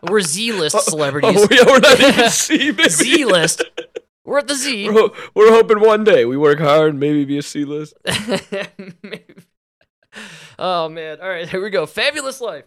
[0.09, 1.37] We're Z-list oh, oh, celebrities.
[1.37, 2.88] Oh, yeah, we're not even C, baby.
[2.88, 3.64] Z-list.
[4.29, 4.88] We're at the Z.
[4.91, 7.95] We're, ho- we're hoping one day we work hard, maybe be a C list.
[10.59, 11.21] Oh man!
[11.21, 11.87] All right, here we go.
[11.87, 12.64] Fabulous life.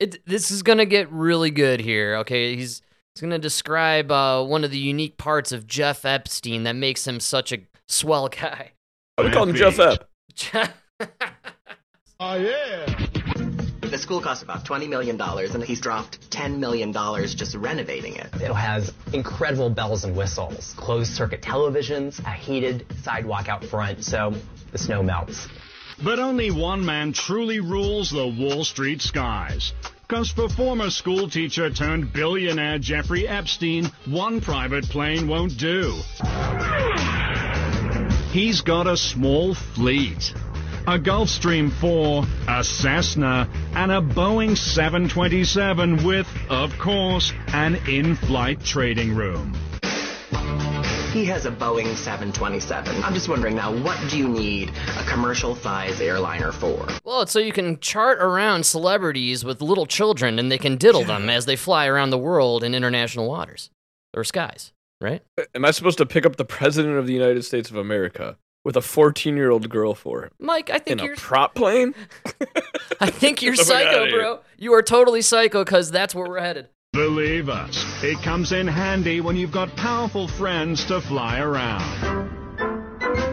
[0.00, 2.16] It, this is gonna get really good here.
[2.16, 2.82] Okay, he's
[3.14, 7.20] he's gonna describe uh, one of the unique parts of Jeff Epstein that makes him
[7.20, 8.72] such a swell guy.
[9.18, 10.72] we call him Jeff Epp.
[13.80, 18.28] The school costs about $20 million, and he's dropped $10 million just renovating it.
[18.34, 24.34] It has incredible bells and whistles, closed circuit televisions, a heated sidewalk out front, so
[24.72, 25.46] the snow melts.
[26.02, 29.72] But only one man truly rules the Wall Street skies.
[30.08, 35.98] Because for former school teacher turned billionaire Jeffrey Epstein, one private plane won't do.
[38.30, 40.34] He's got a small fleet.
[40.88, 49.12] A Gulfstream 4, a Cessna, and a Boeing 727 with, of course, an in-flight trading
[49.12, 49.52] room.
[51.12, 53.02] He has a Boeing 727.
[53.02, 56.86] I'm just wondering now, what do you need a commercial size airliner for?
[57.04, 61.02] well, it's so you can chart around celebrities with little children, and they can diddle
[61.02, 63.70] them as they fly around the world in international waters
[64.14, 64.72] or skies.
[65.00, 65.22] Right?
[65.52, 68.76] Am I supposed to pick up the President of the United States of America with
[68.76, 70.30] a 14 year old girl for him?
[70.40, 71.94] Mike, I think a you're a prop plane?
[73.00, 74.18] I think you're Get the fuck psycho, outta here.
[74.20, 74.40] bro.
[74.58, 76.68] You are totally psycho because that's where we're headed.
[76.92, 82.45] Believe us, it comes in handy when you've got powerful friends to fly around.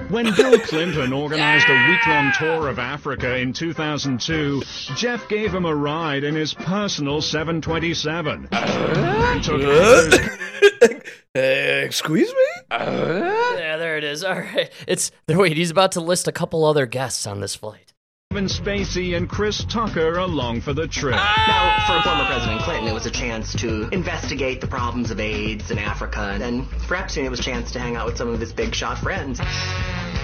[0.10, 4.62] When Bill Clinton organized a week long tour of Africa in 2002,
[4.96, 8.48] Jeff gave him a ride in his personal 727.
[8.52, 9.62] And took
[11.36, 12.46] Eh, Excuse me?
[12.72, 14.24] Yeah, there it is.
[14.24, 14.72] All right.
[14.88, 17.93] It's wait, he's about to list a couple other guests on this flight.
[18.34, 21.14] Kevin Spacey and Chris Tucker along for the trip.
[21.14, 25.70] Now, for former President Clinton, it was a chance to investigate the problems of AIDS
[25.70, 28.40] in Africa, and for Epstein, it was a chance to hang out with some of
[28.40, 29.40] his big shot friends.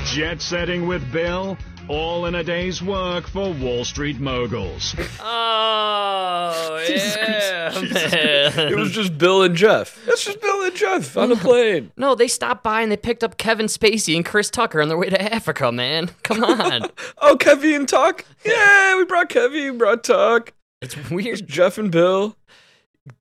[0.05, 1.55] Jet setting with Bill?
[1.89, 4.95] All in a day's work for Wall Street moguls.
[5.19, 8.71] Oh, yeah, man.
[8.71, 9.99] It was just Bill and Jeff.
[10.07, 11.91] It's just Bill and Jeff on a plane.
[11.97, 14.97] No, they stopped by and they picked up Kevin Spacey and Chris Tucker on their
[14.97, 16.11] way to Africa, man.
[16.23, 16.83] Come on.
[17.21, 18.23] Oh, Kevy and Tuck.
[18.45, 20.53] Yeah, we brought Kevy, we brought Tuck.
[20.81, 21.47] it's Here's weird.
[21.47, 22.37] Jeff and Bill.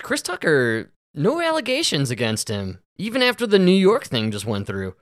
[0.02, 4.94] Chris Tucker, no allegations against him, even after the New York thing just went through.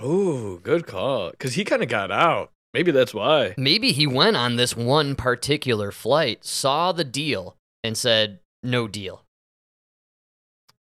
[0.00, 1.30] Oh, good call.
[1.30, 2.50] Because he kind of got out.
[2.72, 3.54] Maybe that's why.
[3.56, 9.22] Maybe he went on this one particular flight, saw the deal, and said, no deal.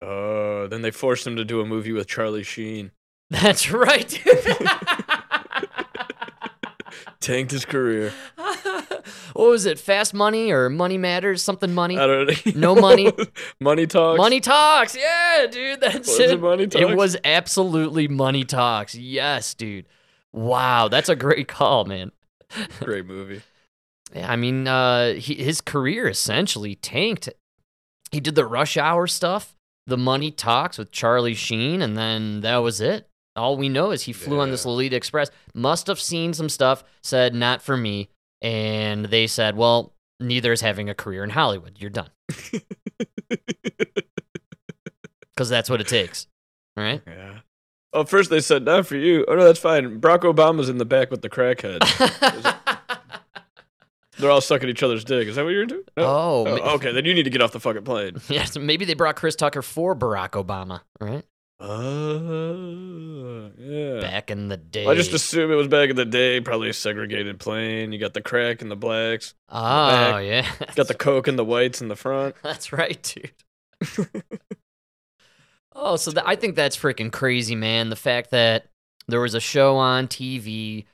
[0.01, 2.93] Oh, then they forced him to do a movie with Charlie Sheen.
[3.31, 4.57] That's right, dude.
[7.21, 8.13] Tanked his career.
[8.39, 8.50] Ah,
[9.41, 9.79] what was it?
[9.79, 11.43] Fast Money or Money Matters?
[11.43, 11.97] Something Money?
[11.99, 12.75] I don't know.
[12.75, 13.11] No money.
[13.61, 14.19] money talks.
[14.19, 14.95] Money Talks.
[14.95, 15.81] Yeah, dude.
[15.81, 16.31] That's Was it.
[16.33, 18.95] it Money It was absolutely Money Talks.
[18.95, 19.87] Yes, dude.
[20.35, 22.13] Wow, that's a great call, man.
[22.81, 23.41] Great movie.
[24.15, 27.29] Yeah, I mean, uh, he, his career essentially tanked.
[28.11, 32.59] He did the Rush Hour stuff, the Money Talks with Charlie Sheen, and then that
[32.59, 33.09] was it.
[33.37, 34.73] All we know is he flew on this Yeah.
[34.73, 35.31] Lolita Express.
[35.55, 38.09] Must have seen some stuff, said not for me,
[38.43, 41.77] and they said, "Well, neither is having a career in Hollywood.
[41.79, 42.11] You're done."
[45.35, 46.27] Because that's what it takes,
[46.77, 47.01] right?
[47.07, 47.39] Yeah.
[47.95, 49.25] Oh, first they said not for you.
[49.27, 49.99] Oh no, that's fine.
[50.01, 51.81] Barack Obama's in the back with the crackhead.
[54.19, 55.29] They're all sucking each other's dick.
[55.29, 55.83] Is that what you're into?
[55.97, 56.05] No?
[56.05, 56.93] oh, Oh, okay.
[56.93, 58.19] Then you need to get off the fucking plane.
[58.29, 58.45] yeah.
[58.45, 61.25] So maybe they brought Chris Tucker for Barack Obama, right?
[61.63, 64.01] Oh, yeah.
[64.01, 64.87] Back in the day.
[64.87, 66.41] I just assume it was back in the day.
[66.41, 67.93] Probably a segregated plane.
[67.93, 69.35] You got the crack and the blacks.
[69.51, 70.25] Oh back.
[70.25, 72.35] yeah, Got the coke and the whites in the front.
[72.43, 74.13] That's right, dude.
[75.75, 77.89] oh, so th- I think that's freaking crazy, man.
[77.91, 78.67] The fact that
[79.09, 80.85] there was a show on TV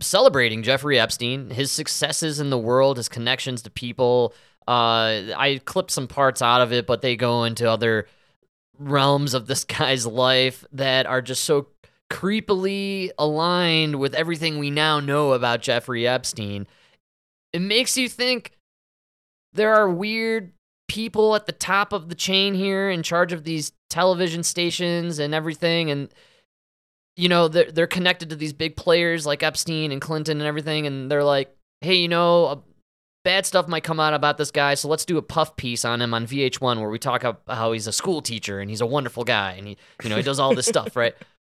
[0.00, 4.34] celebrating Jeffrey Epstein, his successes in the world, his connections to people.
[4.68, 8.06] Uh, I clipped some parts out of it, but they go into other
[8.78, 11.68] realms of this guy's life that are just so
[12.10, 16.66] creepily aligned with everything we now know about Jeffrey Epstein.
[17.52, 18.52] It makes you think
[19.52, 20.52] there are weird
[20.88, 25.32] people at the top of the chain here in charge of these television stations and
[25.32, 26.12] everything and
[27.16, 30.88] you know they're, they're connected to these big players like epstein and clinton and everything
[30.88, 32.64] and they're like hey you know
[33.24, 36.00] bad stuff might come out about this guy so let's do a puff piece on
[36.00, 38.86] him on vh1 where we talk about how he's a school teacher and he's a
[38.86, 41.14] wonderful guy and he you know he does all this stuff right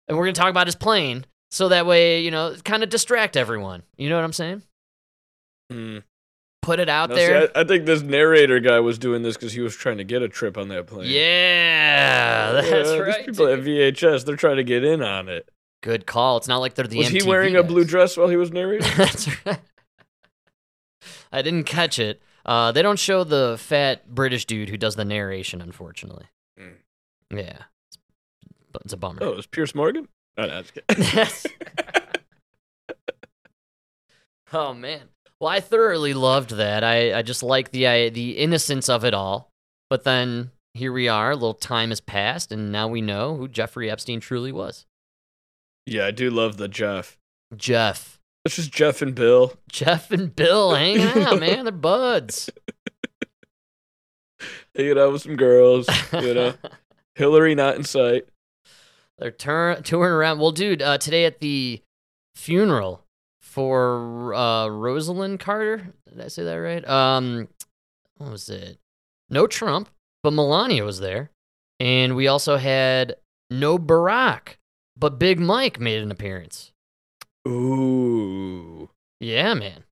[0.08, 2.88] and we're going to talk about his plane so that way you know kind of
[2.88, 4.62] distract everyone you know what i'm saying
[5.70, 5.98] Hmm.
[6.62, 9.36] put it out No, see, there I, I think this narrator guy was doing this
[9.36, 11.08] because he was trying to get a trip on that plane.
[11.08, 13.26] Yeah, that's Yeah, these right.
[13.26, 13.60] People at.
[13.60, 15.48] VHS, they're trying to get in on it.
[15.82, 16.38] Good call.
[16.38, 18.50] It's not like they're the was he MTV wearing a blue dress while he was
[18.50, 18.90] narrating?
[18.96, 19.60] that's right.
[21.32, 22.22] I didn't catch it.
[22.44, 26.24] Uh, they don't show the fat British dude who does the narration, unfortunately.
[26.58, 26.76] Mm.
[27.30, 27.98] Yeah, it's,
[28.84, 29.18] it's a bummer.
[29.22, 30.08] oh, it was Piers Morgan?
[30.38, 30.64] Oh, no, I'm.
[30.98, 31.46] Yes.
[34.52, 35.02] oh man.
[35.38, 36.84] Well, I thoroughly loved that.
[36.84, 39.50] I, I just like the I, the innocence of it all.
[39.88, 41.30] But then here we are.
[41.32, 44.86] A little time has passed, and now we know who Jeffrey Epstein truly was.
[45.86, 47.18] yeah, I do love the Jeff.
[47.56, 48.19] Jeff.
[48.44, 49.52] It's just Jeff and Bill.
[49.70, 51.64] Jeff and Bill hanging out, man.
[51.64, 52.50] They're buds.
[54.74, 56.54] Hanging out with some girls, you know.
[57.14, 58.26] Hillary not in sight.
[59.18, 60.38] They're turn touring around.
[60.38, 61.82] Well, dude, uh, today at the
[62.34, 63.04] funeral
[63.42, 65.92] for uh, Rosalynn Carter.
[66.08, 66.88] Did I say that right?
[66.88, 67.48] Um,
[68.16, 68.78] what was it?
[69.28, 69.90] No Trump,
[70.22, 71.30] but Melania was there,
[71.78, 73.16] and we also had
[73.50, 74.56] no Barack,
[74.96, 76.69] but Big Mike made an appearance.
[77.50, 78.88] Ooh.
[79.20, 79.84] Yeah, man.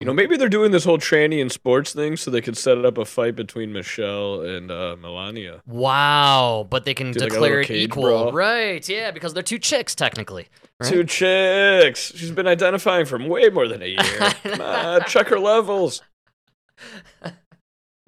[0.00, 2.84] You know, maybe they're doing this whole tranny and sports thing so they could set
[2.84, 5.62] up a fight between Michelle and uh, Melania.
[5.64, 8.32] Wow, but they can Do declare little it equal, brawl.
[8.32, 8.86] right?
[8.88, 10.48] Yeah, because they're two chicks technically.
[10.80, 10.90] Right?
[10.90, 12.12] Two chicks.
[12.16, 14.32] She's been identifying for way more than a year.
[14.42, 16.02] Come on, check her levels.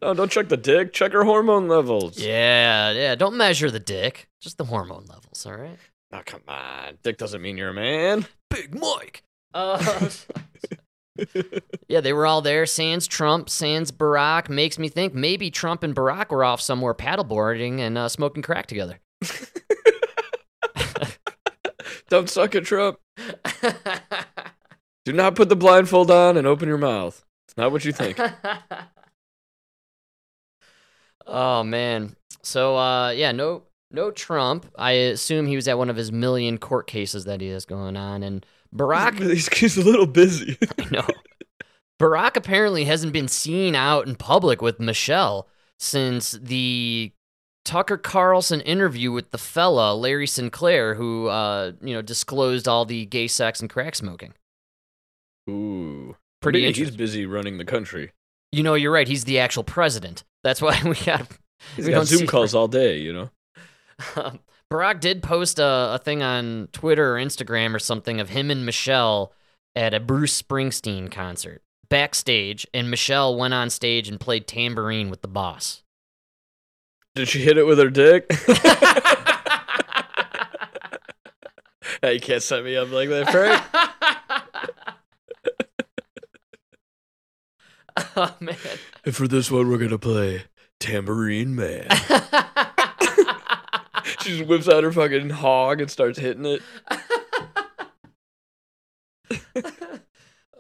[0.03, 0.93] No, don't check the dick.
[0.93, 2.19] Check her hormone levels.
[2.19, 3.15] Yeah, yeah.
[3.15, 5.47] Don't measure the dick, just the hormone levels.
[5.47, 5.79] All right.
[6.15, 6.99] Oh, come on.
[7.03, 8.25] Dick doesn't mean you're a man.
[8.49, 9.25] Big Mike.
[9.53, 10.09] Uh,
[11.89, 12.67] yeah, they were all there.
[12.67, 14.49] Sans Trump, sans Barack.
[14.49, 18.67] Makes me think maybe Trump and Barack were off somewhere paddleboarding and uh, smoking crack
[18.67, 19.01] together.
[22.09, 22.99] Don't suck it, Trump.
[25.05, 27.25] Do not put the blindfold on and open your mouth.
[27.49, 28.19] It's not what you think.
[31.27, 32.15] oh man.
[32.43, 34.67] So uh, yeah, no, no Trump.
[34.77, 37.97] I assume he was at one of his million court cases that he has going
[37.97, 40.59] on, and Barack He's, he's a little busy.
[40.79, 41.07] I know.
[42.01, 47.13] Barack apparently hasn't been seen out in public with Michelle since the
[47.65, 53.07] Tucker Carlson interview with the fella Larry Sinclair, who uh, you know disclosed all the
[53.07, 54.35] gay sex and crack smoking.
[55.49, 56.17] Ooh.
[56.41, 56.71] Pretty.
[56.73, 58.13] He's busy running the country.
[58.53, 59.09] You know, you're right.
[59.09, 60.25] He's the actual president.
[60.43, 61.27] That's why we got.
[61.77, 63.31] He's we got Zoom calls all day, you know?
[64.73, 68.67] Barack did post a, a thing on Twitter or Instagram or something of him and
[68.67, 69.33] Michelle
[69.77, 75.23] at a Bruce Springsteen concert backstage, and Michelle went on stage and played tambourine with
[75.23, 75.83] the boss.
[77.15, 78.27] Did she hit it with her dick?
[82.03, 83.63] hey, you can't set me up like that, Frank.
[88.17, 88.57] oh man.
[89.05, 90.43] and for this one, we're going to play
[90.81, 91.87] Tambourine Man.
[94.21, 96.63] she just whips out her fucking hog and starts hitting it.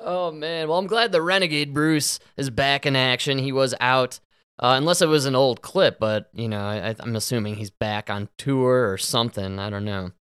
[0.00, 0.68] oh man.
[0.68, 3.38] Well, I'm glad the Renegade Bruce is back in action.
[3.38, 4.20] He was out,
[4.58, 8.08] uh, unless it was an old clip, but you know, I, I'm assuming he's back
[8.08, 9.58] on tour or something.
[9.58, 10.12] I don't know.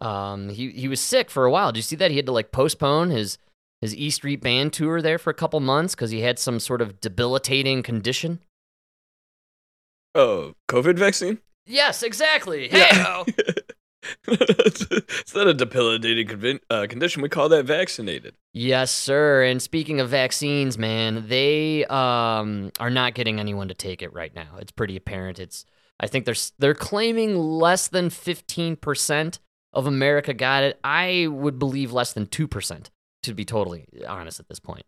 [0.00, 1.72] Um, he he was sick for a while.
[1.72, 2.10] Did you see that?
[2.10, 3.38] He had to like postpone his
[3.82, 6.80] his E Street Band tour there for a couple months because he had some sort
[6.80, 8.40] of debilitating condition.
[10.14, 11.38] Oh, COVID vaccine?
[11.66, 12.68] Yes, exactly.
[12.72, 13.24] Yeah.
[13.26, 13.54] Hey,
[14.28, 17.22] it's not a debilitating convin- uh, condition.
[17.22, 18.34] We call that vaccinated.
[18.52, 19.44] Yes, sir.
[19.44, 24.34] And speaking of vaccines, man, they um, are not getting anyone to take it right
[24.34, 24.56] now.
[24.58, 25.38] It's pretty apparent.
[25.38, 25.64] It's
[26.00, 29.38] I think they're they're claiming less than fifteen percent
[29.72, 30.80] of America got it.
[30.82, 32.90] I would believe less than two percent.
[33.22, 34.84] To be totally honest, at this point,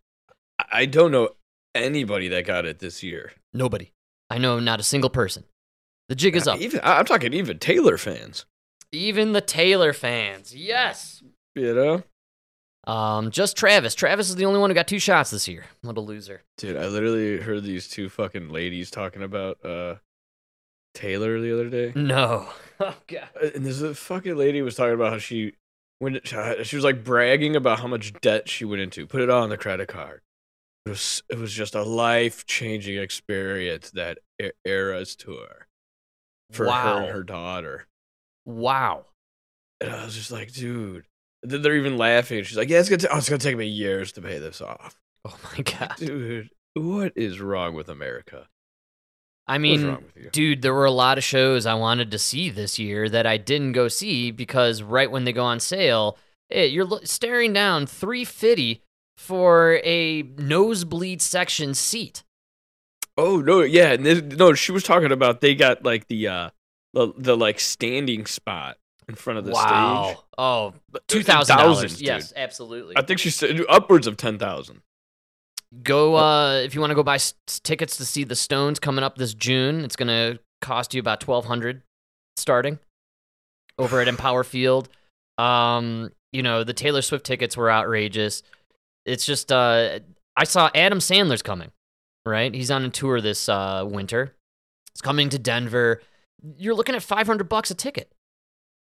[0.58, 1.28] I- I don't know
[1.72, 3.32] anybody that got it this year.
[3.52, 3.92] nobody.
[4.28, 5.44] I know not a single person.
[6.08, 6.60] The jig is up.
[6.60, 8.44] Even I'm talking even Taylor fans.
[8.92, 10.54] Even the Taylor fans.
[10.54, 11.22] Yes.
[11.54, 12.02] You know,
[12.92, 13.94] Um, just Travis.
[13.94, 15.64] Travis is the only one who got two shots this year.
[15.82, 16.42] What a loser.
[16.58, 19.96] dude, I literally heard these two fucking ladies talking about uh
[20.94, 21.92] Taylor the other day.
[21.94, 22.48] No.
[22.80, 23.28] Oh god.
[23.40, 25.52] Uh, and this fucking lady was talking about how she
[26.00, 29.06] when she was like bragging about how much debt she went into.
[29.06, 30.22] Put it on the credit card.
[30.84, 34.18] It was it was just a life changing experience that
[34.64, 35.63] Eras tour
[36.52, 37.86] for her and her daughter.
[38.44, 39.06] Wow.
[39.80, 41.04] And I was just like, dude.
[41.42, 42.42] And then they're even laughing.
[42.44, 44.60] She's like, yeah, it's gonna, ta- oh, it's gonna take me years to pay this
[44.60, 45.00] off.
[45.26, 45.94] Oh my god.
[45.96, 48.48] Dude, what is wrong with America?
[49.46, 50.30] I mean, wrong with you?
[50.30, 53.36] dude, there were a lot of shows I wanted to see this year that I
[53.36, 56.18] didn't go see because right when they go on sale,
[56.50, 58.82] eh, you're lo- staring down 350
[59.16, 62.22] for a nosebleed section seat.
[63.16, 66.50] Oh no, yeah, this, no, she was talking about they got like the uh
[66.94, 68.76] the, the like standing spot
[69.08, 70.16] in front of the stage.
[70.38, 70.74] Oh,
[71.08, 72.00] two thousand dollars.
[72.02, 72.96] Yes, absolutely.
[72.96, 74.82] I think she said upwards of ten thousand.
[75.82, 79.02] Go uh, if you want to go buy s- tickets to see the Stones coming
[79.04, 79.84] up this June.
[79.84, 81.82] It's gonna cost you about twelve hundred
[82.36, 82.78] starting
[83.78, 84.88] over at Empower Field.
[85.38, 88.42] Um, you know the Taylor Swift tickets were outrageous.
[89.04, 89.98] It's just uh,
[90.36, 91.70] I saw Adam Sandler's coming.
[92.26, 94.34] Right, he's on a tour this uh, winter.
[94.92, 96.00] It's coming to Denver.
[96.56, 98.12] You're looking at five hundred bucks a ticket.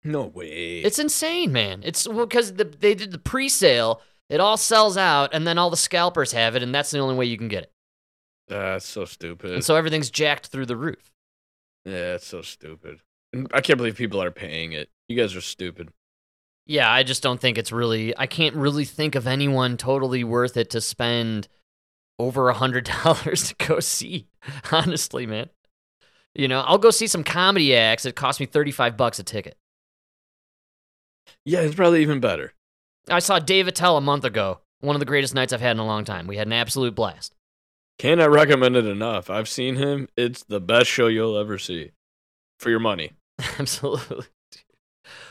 [0.05, 0.81] No way.
[0.81, 1.81] It's insane, man.
[1.85, 4.01] It's because the, they did the pre-sale.
[4.29, 7.17] It all sells out, and then all the scalpers have it, and that's the only
[7.17, 7.73] way you can get it.
[8.49, 9.51] that's so stupid.
[9.53, 11.11] And so everything's jacked through the roof.
[11.85, 13.01] yeah, it's so stupid.
[13.33, 14.89] And I can't believe people are paying it.
[15.09, 15.89] You guys are stupid.
[16.67, 18.17] Yeah, I just don't think it's really.
[18.17, 21.49] I can't really think of anyone totally worth it to spend
[22.19, 24.29] over a hundred dollars to go see.
[24.73, 25.51] Honestly, man.
[26.35, 28.05] You know, I'll go see some comedy acts.
[28.05, 29.57] It cost me thirty-five bucks a ticket.
[31.45, 32.53] Yeah, it's probably even better.
[33.09, 34.61] I saw Dave Attell a month ago.
[34.81, 36.27] One of the greatest nights I've had in a long time.
[36.27, 37.35] We had an absolute blast.
[37.99, 39.31] Cannot recommend it enough.
[39.31, 40.09] I've seen him.
[40.17, 41.93] It's the best show you'll ever see
[42.61, 43.13] for your money.
[43.59, 44.27] Absolutely.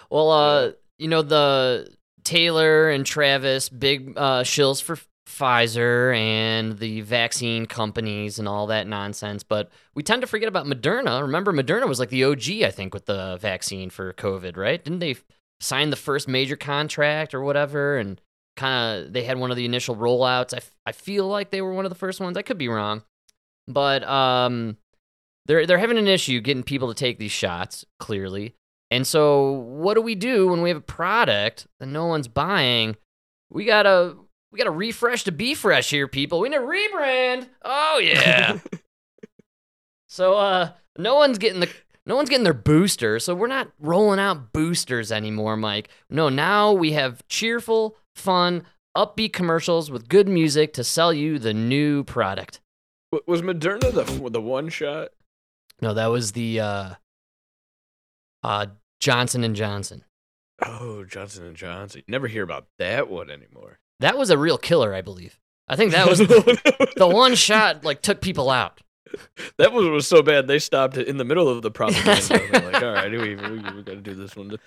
[0.10, 4.98] Well, uh, you know the Taylor and Travis big uh, shills for
[5.28, 10.68] Pfizer and the vaccine companies and all that nonsense, but we tend to forget about
[10.68, 11.22] Moderna.
[11.22, 14.84] Remember, Moderna was like the OG, I think, with the vaccine for COVID, right?
[14.84, 15.16] Didn't they
[15.60, 17.98] sign the first major contract or whatever?
[17.98, 18.22] And
[18.56, 20.54] kind of they had one of the initial rollouts.
[20.54, 22.38] I, f- I feel like they were one of the first ones.
[22.38, 23.04] I could be wrong,
[23.68, 24.78] but um,
[25.46, 28.56] they're they're having an issue getting people to take these shots clearly.
[28.92, 32.96] And so what do we do when we have a product that no one's buying?
[33.50, 34.16] We gotta
[34.56, 36.40] we gotta refresh to be fresh here, people.
[36.40, 37.50] We need a rebrand.
[37.66, 38.60] Oh yeah.
[40.08, 41.70] so uh no one's getting the
[42.06, 45.90] no one's getting their booster, so we're not rolling out boosters anymore, Mike.
[46.10, 48.64] No, now we have cheerful fun,
[48.96, 52.62] upbeat commercials with good music to sell you the new product.
[53.28, 55.10] Was Moderna the the one shot?
[55.82, 56.94] No, that was the uh,
[58.42, 58.68] uh,
[59.02, 60.05] Johnson and Johnson.
[60.64, 62.04] Oh, Johnson and Johnson.
[62.08, 63.80] You never hear about that one anymore.
[64.00, 65.40] That was a real killer, I believe.
[65.68, 68.82] I think that was the one shot like took people out.
[69.58, 72.22] That one was so bad they stopped it in the middle of the propaganda.
[72.52, 74.58] They're like, all right, we, we, we got to do this one.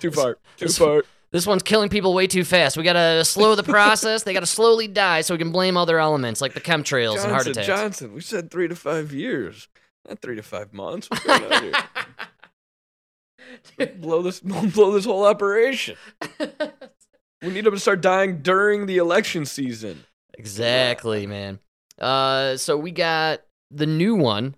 [0.00, 0.34] Too far.
[0.56, 1.02] Too this- far.
[1.30, 2.76] This one's killing people way too fast.
[2.76, 4.22] We gotta slow the process.
[4.22, 7.46] they gotta slowly die so we can blame other elements like the chemtrails and heart
[7.46, 7.66] Johnson, attacks.
[7.66, 8.14] Johnson.
[8.14, 9.66] We said three to five years,
[10.08, 11.10] not three to five months.
[11.10, 11.72] What's going on here?
[13.96, 15.96] blow this, blow this whole operation.
[17.44, 20.04] We need them to start dying during the election season.
[20.38, 21.58] exactly, man.
[21.98, 24.56] Uh, so we got the new one,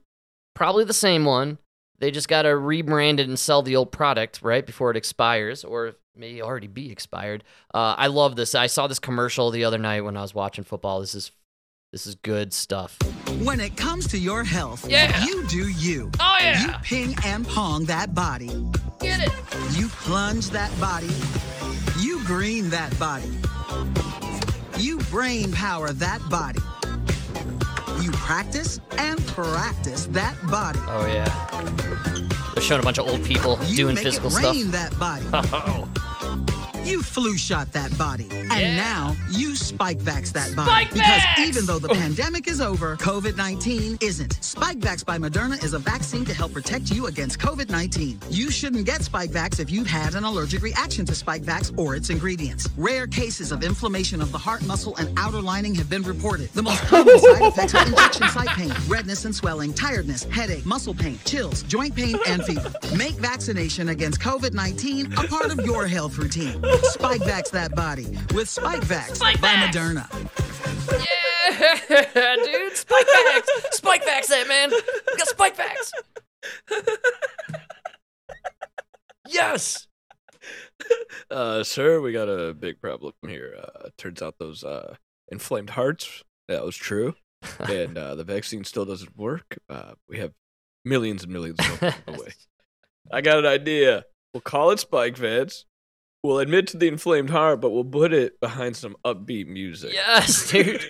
[0.54, 1.58] probably the same one.
[1.98, 5.94] They just gotta rebrand it and sell the old product right before it expires, or
[6.14, 7.42] may already be expired.
[7.74, 8.54] Uh, I love this.
[8.54, 11.00] I saw this commercial the other night when I was watching football.
[11.00, 11.32] This is
[11.96, 12.94] this is good stuff.
[13.42, 15.24] When it comes to your health, Yeah.
[15.24, 16.10] you do you.
[16.20, 18.50] Oh You ping and pong that body.
[19.00, 19.32] get it.
[19.78, 21.08] You plunge that body.
[21.98, 23.32] You green that body.
[24.76, 26.60] You brain power that body.
[28.02, 30.80] You practice and practice that body.
[30.88, 31.24] Oh yeah.
[32.52, 34.54] They're showing a bunch of old people You doing make physical it stuff.
[34.54, 35.24] rain that body.
[35.32, 35.88] Oh.
[36.86, 38.28] You flu shot that body.
[38.30, 38.76] And Yeah.
[38.76, 40.70] now you spike vax that body.
[40.70, 41.94] Spike because even though the oh.
[41.94, 44.38] pandemic is over, COVID 19 isn't.
[44.40, 48.20] Spikevax by Moderna is a vaccine to help protect you against COVID 19.
[48.30, 52.68] You shouldn't get Spikevax if you've had an allergic reaction to Spikevax or its ingredients.
[52.76, 56.52] Rare cases of inflammation of the heart muscle and outer lining have been reported.
[56.52, 60.94] The most common side effects are injection site pain, redness and swelling, tiredness, headache, muscle
[60.94, 62.72] pain, chills, joint pain, and fever.
[62.96, 66.62] Make vaccination against COVID 19 a part of your health routine.
[66.84, 69.72] Spikevax that body with Spikevax Spike by Vax.
[69.72, 70.06] Moderna.
[70.92, 72.72] Yeah, dude.
[72.72, 73.72] Spikevax.
[73.72, 74.70] Spike Vax that, man.
[74.70, 75.90] We got Spikevax.
[79.28, 79.86] Yes.
[81.30, 83.56] Uh, sir, we got a big problem here.
[83.60, 84.94] Uh, turns out those uh,
[85.28, 87.14] inflamed hearts, that was true.
[87.60, 89.58] and uh, the vaccine still doesn't work.
[89.68, 90.32] Uh, we have
[90.84, 92.28] millions and millions of them away.
[93.12, 94.04] I got an idea.
[94.32, 95.64] We'll call it Spike Vets.
[96.26, 99.92] We'll admit to the inflamed heart, but we'll put it behind some upbeat music.
[99.92, 100.84] Yes, dude.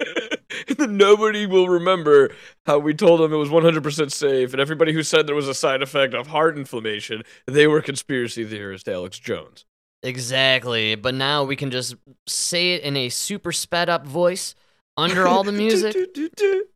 [0.78, 2.30] nobody will remember
[2.64, 5.53] how we told them it was 100% safe, and everybody who said there was a
[5.53, 9.66] side effect of heart inflammation, they were conspiracy theorist Alex Jones.
[10.03, 10.95] Exactly.
[10.95, 14.55] But now we can just say it in a super sped up voice
[14.97, 15.95] under all the music.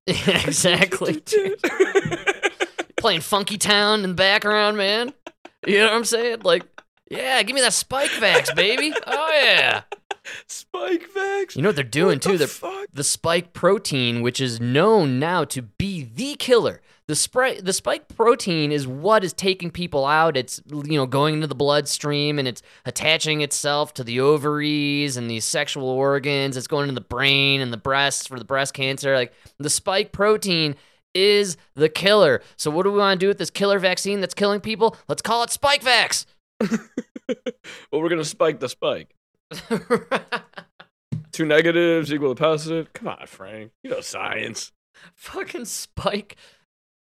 [0.07, 1.23] Exactly.
[2.99, 5.15] Playing Funky Town in the background, man.
[5.67, 6.41] You know what I'm saying?
[6.43, 6.65] Like,
[7.11, 8.93] yeah, give me that Spikevax, baby.
[9.07, 9.83] Oh yeah.
[10.49, 11.57] Spikevax.
[11.57, 12.33] You know what they're doing What too?
[12.33, 12.87] the They're fuck?
[12.93, 16.81] the spike protein, which is known now to be the killer.
[17.07, 20.37] The spri- the spike protein is what is taking people out.
[20.37, 25.29] It's you know going into the bloodstream and it's attaching itself to the ovaries and
[25.29, 26.57] the sexual organs.
[26.57, 29.15] It's going into the brain and the breasts for the breast cancer.
[29.17, 30.77] Like the spike protein
[31.13, 32.43] is the killer.
[32.57, 34.97] So what do we want to do with this killer vaccine that's killing people?
[35.09, 36.27] Let's call it Spikevax.
[36.61, 39.15] Well, we're gonna spike the spike.
[41.33, 42.93] Two negatives equal a positive.
[42.93, 43.73] Come on, Frank.
[43.83, 44.73] You know science.
[45.15, 46.37] Fucking Spike.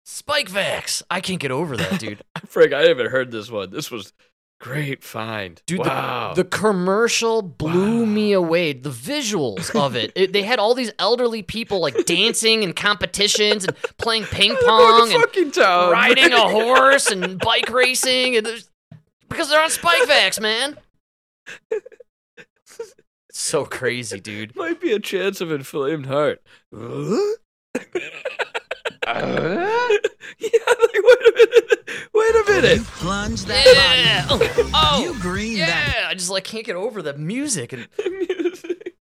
[0.06, 1.02] Spikevax.
[1.10, 2.22] I can't get over that, dude.
[2.46, 3.70] Frank, I haven't heard this one.
[3.70, 4.12] This was
[4.60, 5.60] great find.
[5.66, 6.32] Dude, wow.
[6.34, 8.04] the, the commercial blew Wow.
[8.06, 8.72] me away.
[8.74, 10.12] The visuals of it.
[10.14, 10.32] it.
[10.32, 15.20] They had all these elderly people like dancing and competitions and playing ping pong and
[15.22, 15.92] fucking town.
[15.92, 18.69] riding a horse and bike racing and there's-
[19.30, 20.76] because they're on Spike Vax, man.
[23.32, 24.54] So crazy, dude.
[24.56, 26.42] Might be a chance of inflamed heart.
[26.74, 27.34] Huh?
[29.06, 31.88] yeah, like, wait a minute.
[32.12, 32.64] Wait a minute.
[32.64, 32.86] You minute.
[32.86, 34.26] plunge that Yeah.
[34.28, 34.44] body.
[34.48, 35.94] Oh, oh, You green that.
[35.96, 36.08] yeah.
[36.08, 38.96] I just like can't get over the music and the Music.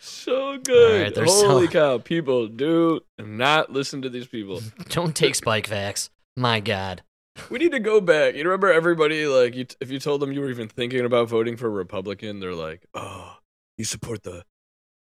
[0.00, 0.96] So good.
[0.98, 1.98] Alright, they're so- Holy cow.
[1.98, 4.60] People do not listen to these people.
[4.90, 6.10] don't take Spikevax.
[6.36, 7.02] My God.
[7.50, 8.34] We need to go back.
[8.34, 11.56] You remember everybody, like, you if you told them you were even thinking about voting
[11.56, 13.36] for a Republican, they're like, oh,
[13.78, 14.44] you support the,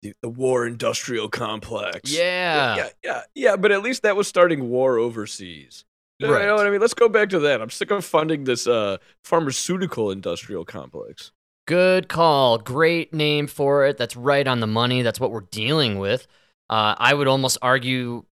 [0.01, 2.11] the, the war industrial complex.
[2.11, 2.75] Yeah.
[2.75, 3.55] yeah, yeah, yeah.
[3.57, 5.85] But at least that was starting war overseas.
[6.21, 6.41] Right.
[6.41, 6.79] You know what I mean?
[6.79, 7.61] Let's go back to that.
[7.61, 11.31] I'm sick of funding this uh, pharmaceutical industrial complex.
[11.67, 12.59] Good call.
[12.59, 13.97] Great name for it.
[13.97, 15.01] That's right on the money.
[15.01, 16.27] That's what we're dealing with.
[16.69, 18.23] Uh, I would almost argue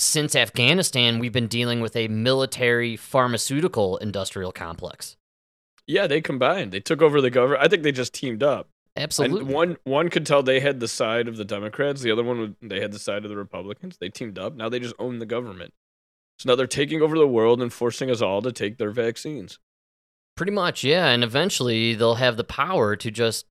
[0.00, 5.16] since Afghanistan, we've been dealing with a military pharmaceutical industrial complex.
[5.86, 6.72] Yeah, they combined.
[6.72, 7.62] They took over the government.
[7.62, 8.68] I think they just teamed up.
[8.96, 9.40] Absolutely.
[9.40, 12.00] And one one could tell they had the side of the Democrats.
[12.02, 13.98] The other one would- they had the side of the Republicans.
[13.98, 14.54] They teamed up.
[14.56, 15.72] Now they just own the government.
[16.38, 19.58] So now they're taking over the world and forcing us all to take their vaccines.
[20.36, 21.08] Pretty much, yeah.
[21.08, 23.46] And eventually they'll have the power to just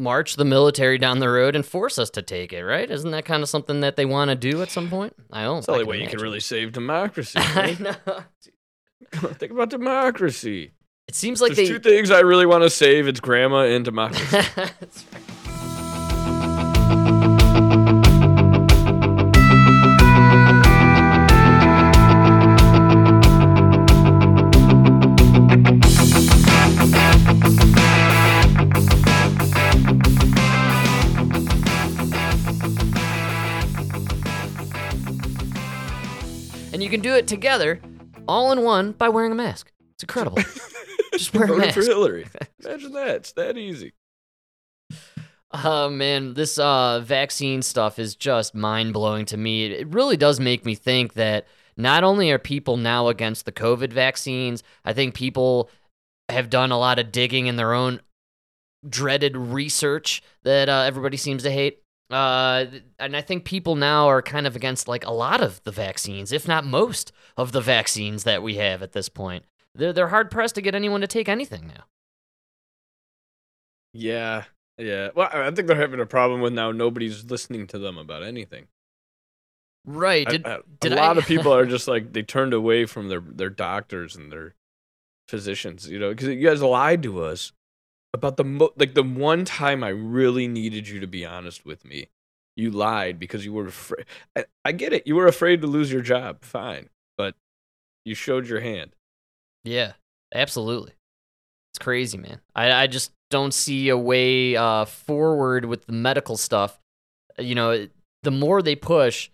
[0.00, 2.90] march the military down the road and force us to take it, right?
[2.90, 5.14] Isn't that kind of something that they want to do at some point?
[5.30, 5.56] I don't.
[5.56, 7.38] Think it's the only way you can really save democracy.
[7.42, 7.80] I right?
[7.80, 7.94] know.
[9.12, 10.72] Think about democracy.
[11.06, 11.74] It seems like There's they.
[11.74, 13.08] two things I really want to save.
[13.08, 14.38] It's grandma and democracy.
[36.90, 37.80] can do it together,
[38.28, 39.72] all in one, by wearing a mask.
[39.94, 40.38] It's incredible.
[41.12, 41.74] Just wear a mask.
[41.74, 42.26] for Hillary.
[42.64, 43.16] Imagine that.
[43.16, 43.92] It's that easy.
[45.52, 49.64] Oh man, this uh, vaccine stuff is just mind blowing to me.
[49.66, 53.52] It- It really does make me think that not only are people now against the
[53.52, 55.68] COVID vaccines, I think people
[56.28, 58.00] have done a lot of digging in their own
[58.88, 61.82] dreaded research that uh, everybody seems to hate.
[62.10, 62.66] Uh,
[62.98, 66.32] and I think people now are kind of against like a lot of the vaccines,
[66.32, 69.44] if not most of the vaccines that we have at this point.
[69.74, 71.84] They're, they're hard pressed to get anyone to take anything now.
[73.92, 74.44] Yeah.
[74.78, 75.10] Yeah.
[75.14, 78.22] Well, I I think they're having a problem with now nobody's listening to them about
[78.22, 78.66] anything.
[79.84, 80.26] Right.
[80.26, 82.86] I- Did, I- did a lot I- of people are just like they turned away
[82.86, 84.54] from their their doctors and their
[85.28, 87.52] physicians, you know, because you guys lied to us
[88.12, 91.84] about the mo- like the one time I really needed you to be honest with
[91.84, 92.08] me.
[92.56, 94.06] You lied because you were afraid.
[94.36, 95.06] I, I get it.
[95.06, 96.42] You were afraid to lose your job.
[96.42, 97.34] Fine, but
[98.04, 98.94] you showed your hand.
[99.64, 99.92] Yeah,
[100.34, 100.92] absolutely.
[101.72, 102.40] It's crazy, man.
[102.54, 106.80] I, I just don't see a way uh, forward with the medical stuff.
[107.38, 107.86] You know,
[108.22, 109.30] the more they push,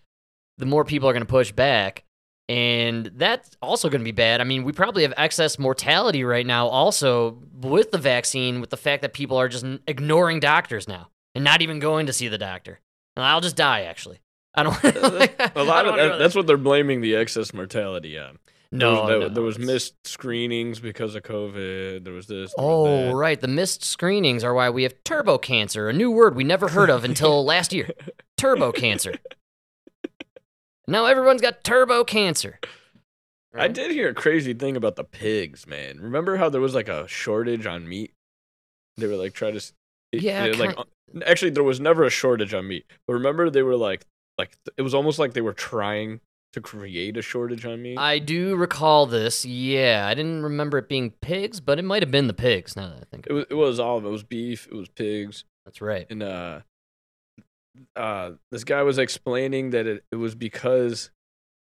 [0.59, 2.05] the more people are going to push back.
[2.49, 4.41] And that's also going to be bad.
[4.41, 8.77] I mean, we probably have excess mortality right now, also with the vaccine, with the
[8.77, 12.39] fact that people are just ignoring doctors now and not even going to see the
[12.39, 12.81] doctor.
[13.17, 14.21] And I'll just die, actually.
[14.55, 14.85] I don't.
[14.85, 18.39] A lot of that, that's what they're blaming the excess mortality on.
[18.71, 22.05] There no, was, there, no, there was missed screenings because of COVID.
[22.05, 22.55] There was this.
[22.55, 23.41] there Oh, right.
[23.41, 26.91] The missed screenings are why we have turbo cancer, a new word we never heard
[26.91, 27.91] of until last year.
[28.37, 29.15] Turbo cancer.
[30.89, 32.61] Now everyone's got turbo cancer.
[33.55, 35.99] I did hear a crazy thing about the pigs, man.
[36.01, 38.13] Remember how there was like a shortage on meat?
[38.97, 39.73] They were like trying to.
[40.13, 40.77] Yeah, like
[41.25, 42.87] actually, there was never a shortage on meat.
[43.07, 44.05] But remember, they were like,
[44.39, 46.21] like it was almost like they were trying
[46.53, 47.99] to create a shortage on meat.
[47.99, 49.45] I do recall this.
[49.45, 52.77] Yeah, I didn't remember it being pigs, but it might have been the pigs.
[52.77, 54.09] Now that I think, it was, it was all of it.
[54.09, 54.67] It was beef.
[54.71, 55.45] It was pigs.
[55.65, 56.07] that's right.
[56.11, 56.61] and uh
[57.95, 61.11] uh this guy was explaining that it, it was because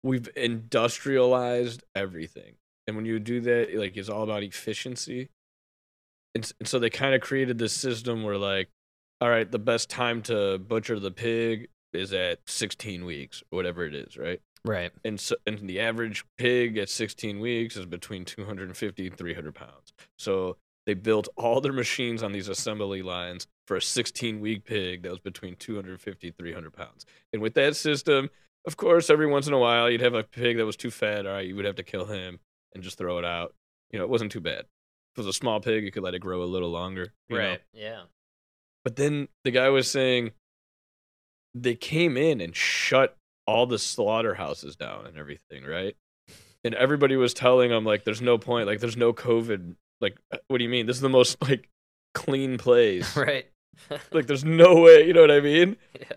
[0.02, 2.54] we've industrialized everything.
[2.86, 5.28] And when you do that like it's all about efficiency.
[6.34, 8.70] And, and so they kind of created this system where like
[9.20, 13.84] all right the best time to butcher the pig is at 16 weeks or whatever
[13.84, 14.40] it is right?
[14.64, 14.92] Right.
[15.04, 19.92] and so and the average pig at 16 weeks is between 250 and 300 pounds.
[20.18, 20.56] So
[20.86, 25.10] they built all their machines on these assembly lines for a 16 week pig that
[25.10, 28.28] was between 250 and 300 pounds and with that system
[28.66, 31.24] of course every once in a while you'd have a pig that was too fat
[31.24, 32.40] all right you would have to kill him
[32.74, 33.54] and just throw it out
[33.92, 36.14] you know it wasn't too bad if it was a small pig you could let
[36.14, 37.56] it grow a little longer you know?
[37.72, 38.00] Yeah.
[38.82, 40.32] But then the guy was saying
[41.54, 43.16] they came in and shut
[43.46, 45.94] all the slaughterhouses down and everything, right?
[46.64, 48.66] And everybody was telling him like, "There's no point.
[48.66, 49.76] Like, there's no COVID.
[50.00, 50.86] Like, uh, what do you mean?
[50.86, 51.68] This is the most like
[52.14, 53.16] clean place.
[53.16, 53.46] Right.
[54.12, 55.06] like, there's no way.
[55.06, 56.16] You know what I mean?" Yeah.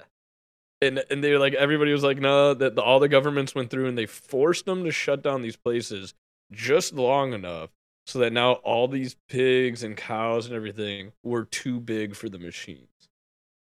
[0.81, 3.69] And and they were like, everybody was like, "No." That the, all the governments went
[3.69, 6.13] through and they forced them to shut down these places
[6.51, 7.69] just long enough
[8.05, 12.37] so that now all these pigs and cows and everything were too big for the
[12.37, 12.89] machines.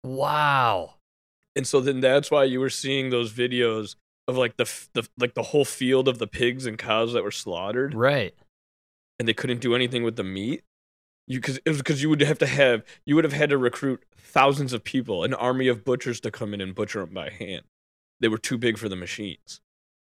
[0.04, 0.94] Wow.
[1.56, 3.96] And so then that's why you were seeing those videos
[4.28, 7.30] of like the, the like the whole field of the pigs and cows that were
[7.30, 8.34] slaughtered Right.
[9.18, 10.62] and they couldn't do anything with the meat.
[11.28, 13.58] You cuz it was cuz you would have to have you would have had to
[13.58, 17.30] recruit thousands of people, an army of butchers to come in and butcher them by
[17.30, 17.62] hand.
[18.20, 19.60] They were too big for the machines.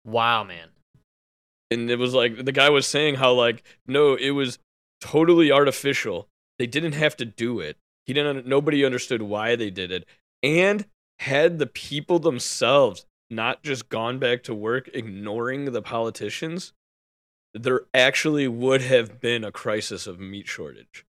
[0.04, 0.70] Wow, man.
[1.70, 4.58] And it was like the guy was saying how like no, it was
[5.00, 6.28] totally artificial.
[6.58, 7.76] They didn't have to do it.
[8.04, 10.04] He didn't nobody understood why they did it.
[10.42, 10.86] And
[11.20, 16.72] had the people themselves not just gone back to work ignoring the politicians,
[17.54, 21.04] there actually would have been a crisis of meat shortage.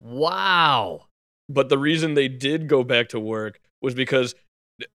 [0.00, 1.06] Wow.
[1.48, 4.34] But the reason they did go back to work was because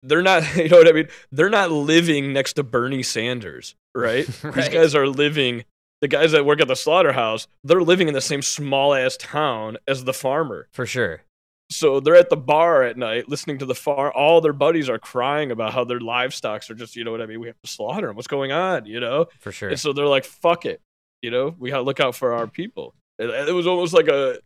[0.01, 1.07] they're not, you know what I mean?
[1.31, 4.25] They're not living next to Bernie Sanders, right?
[4.25, 5.65] These guys are living,
[6.01, 9.77] the guys that work at the slaughterhouse, they're living in the same small ass town
[9.87, 10.67] as the farmer.
[10.71, 11.21] For sure.
[11.69, 14.11] So they're at the bar at night listening to the farm.
[14.15, 17.25] All their buddies are crying about how their livestocks are just, you know what I
[17.25, 17.39] mean?
[17.39, 18.15] We have to slaughter them.
[18.15, 18.85] What's going on?
[18.85, 19.27] You know?
[19.39, 19.69] For sure.
[19.69, 20.81] And so they're like, fuck it.
[21.23, 22.93] You know, we got to look out for our people.
[23.17, 24.39] And it was almost like a,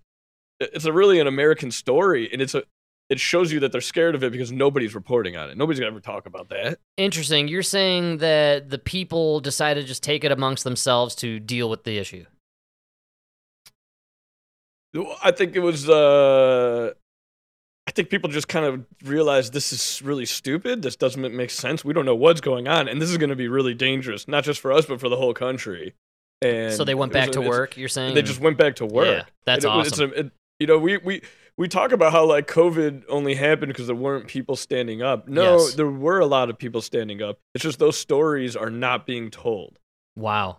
[0.60, 2.30] it's a really an American story.
[2.32, 2.64] And it's a,
[3.10, 5.58] it shows you that they're scared of it because nobody's reporting on it.
[5.58, 6.80] Nobody's to ever talk about that.
[6.98, 7.48] Interesting.
[7.48, 11.84] You're saying that the people decided to just take it amongst themselves to deal with
[11.84, 12.26] the issue.
[15.24, 16.92] I think it was, uh,
[17.88, 20.82] I think people just kind of realized this is really stupid.
[20.82, 21.86] This doesn't make sense.
[21.86, 22.88] We don't know what's going on.
[22.88, 25.16] And this is going to be really dangerous, not just for us, but for the
[25.16, 25.94] whole country.
[26.42, 28.16] And so they went back was- to work, you're saying?
[28.16, 29.08] They just went back to work.
[29.08, 30.10] Yeah, that's it awesome.
[30.10, 31.22] It's a, it, you know, we, we,
[31.58, 35.28] we talk about how like COVID only happened because there weren't people standing up.
[35.28, 35.74] No, Yes.
[35.76, 37.40] there were a lot of people standing up.
[37.56, 39.80] It's just those stories are not being told.
[40.16, 40.58] wow.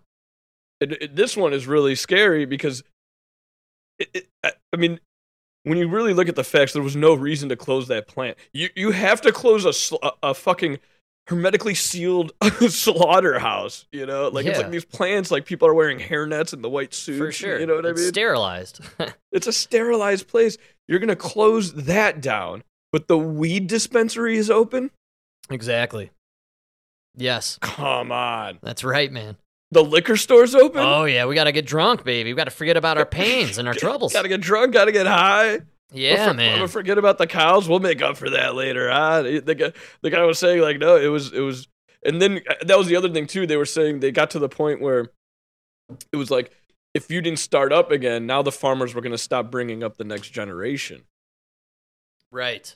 [0.81, 2.85] It, it- uh, this one is really scary because,
[3.99, 5.01] it, it, I, I mean,
[5.65, 8.39] when you really look at the facts, there was no reason to close that plant.
[8.53, 10.79] You you have to close a a, a fucking
[11.29, 12.33] hermetically sealed
[12.69, 13.87] slaughterhouse.
[13.93, 16.93] You know, like it's like these plants, like people are wearing hairnets and the white
[16.95, 17.19] suits.
[17.19, 17.61] For sure.
[17.61, 18.09] You know what I mean?
[18.09, 18.81] Sterilized.
[19.31, 20.57] It's a sterilized place.
[20.89, 24.91] You're gonna close that down, but the weed dispensary is open.
[25.51, 26.11] exactly.
[27.15, 27.59] Yes.
[27.61, 29.37] Come on, That's right, man.
[29.71, 30.81] the liquor store's open.
[30.81, 31.27] Oh, yeah.
[31.27, 32.33] We got to get drunk, baby.
[32.33, 34.13] We got to forget about our pains and our troubles.
[34.13, 34.73] Gotta get drunk.
[34.73, 35.61] Gotta get high.
[35.93, 36.69] Yeah, for- man.
[36.69, 37.69] Forget about the cows.
[37.69, 38.91] We'll make up for that later.
[38.91, 39.23] Huh?
[39.23, 39.73] The guy,
[40.03, 41.67] the guy was saying like, no, it was, it was,
[42.05, 43.47] and then uh, that was the other thing too.
[43.47, 45.11] They were saying they got to the point where
[46.13, 46.53] it was like,
[46.95, 50.05] if you didn't start up again, now the farmers were gonna stop bringing up the
[50.05, 51.03] next generation.
[52.31, 52.75] Right.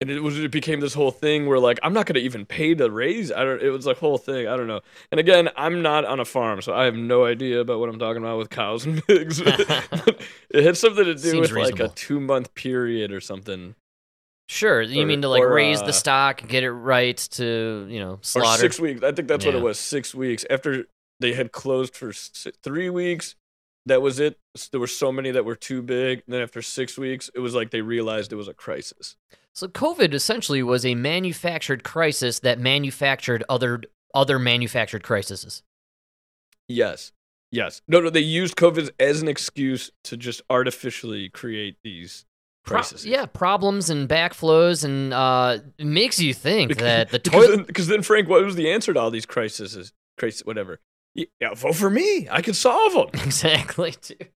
[0.00, 2.74] And it was it became this whole thing where like I'm not gonna even pay
[2.74, 3.30] to raise.
[3.30, 3.62] I don't.
[3.62, 4.48] It was a whole thing.
[4.48, 4.80] I don't know.
[5.10, 7.98] And again, I'm not on a farm, so I have no idea about what I'm
[7.98, 9.40] talking about with cows and pigs.
[10.52, 13.76] It had something to do Seems with like a two month period or something,
[14.48, 14.82] Sure.
[14.82, 18.00] You Or- mean to like or, raise uh, the stock, get it right to, you
[18.00, 18.60] know, or slaughter?
[18.60, 19.00] six weeks.
[19.04, 19.78] I think that's what it was.
[19.78, 20.86] Six weeks after
[21.20, 23.36] they had closed for si- three weeks.
[23.86, 24.38] That was it.
[24.72, 26.22] There were so many that were too big.
[26.26, 29.14] And then after six weeks, it was like they realized it was a crisis.
[29.60, 33.82] So COVID essentially was a manufactured crisis that manufactured other
[34.14, 35.62] other manufactured crises.
[36.66, 37.12] Yes.
[37.52, 37.82] Yes.
[37.86, 42.24] No, no, they used COVID as an excuse to just artificially create these
[42.64, 43.04] Pro- crises.
[43.04, 47.66] yeah, problems and backflows, and uh, it makes you think that the because toilet.
[47.66, 49.92] because then, Frank, what was the answer to all these crises?
[50.16, 50.80] Crisis, whatever.
[51.14, 52.28] Yeah, vote for me.
[52.30, 53.08] I can solve them.
[53.26, 53.94] Exactly.
[54.00, 54.30] dude.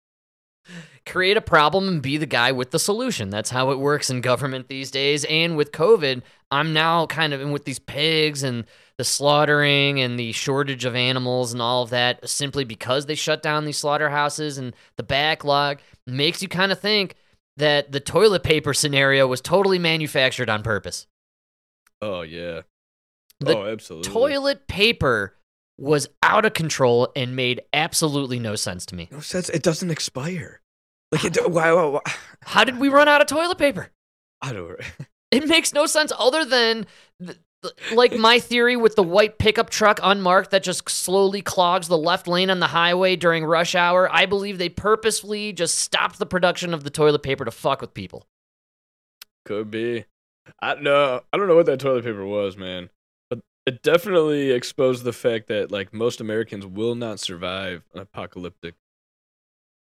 [1.07, 3.31] Create a problem and be the guy with the solution.
[3.31, 5.25] That's how it works in government these days.
[5.27, 8.65] And with COVID, I'm now kind of in with these pigs and
[8.97, 13.43] the slaughtering and the shortage of animals and all of that simply because they shut
[13.43, 17.17] down these slaughterhouses and the backlog makes you kind of think
[17.57, 21.07] that the toilet paper scenario was totally manufactured on purpose.
[22.01, 22.63] Oh yeah.
[23.41, 24.11] The oh, absolutely.
[24.13, 25.37] Toilet paper
[25.79, 29.09] was out of control and made absolutely no sense to me.
[29.11, 29.49] No sense.
[29.49, 30.61] It doesn't expire.
[31.13, 31.51] Like it.
[31.51, 31.73] Why?
[31.73, 31.85] Why?
[31.85, 32.01] why
[32.43, 33.91] How did we run out of toilet paper?
[34.43, 34.81] I don't.
[35.31, 36.87] It makes no sense other than
[37.21, 41.89] th- th- like my theory with the white pickup truck unmarked that just slowly clogs
[41.89, 44.09] the left lane on the highway during rush hour.
[44.13, 47.95] I believe they purposefully just stopped the production of the toilet paper to fuck with
[47.95, 48.29] people.
[49.45, 50.05] Could be.
[50.63, 51.23] I know.
[51.33, 52.91] I don't know what that toilet paper was, man.
[53.67, 58.75] It definitely exposed the fact that like most Americans will not survive an apocalyptic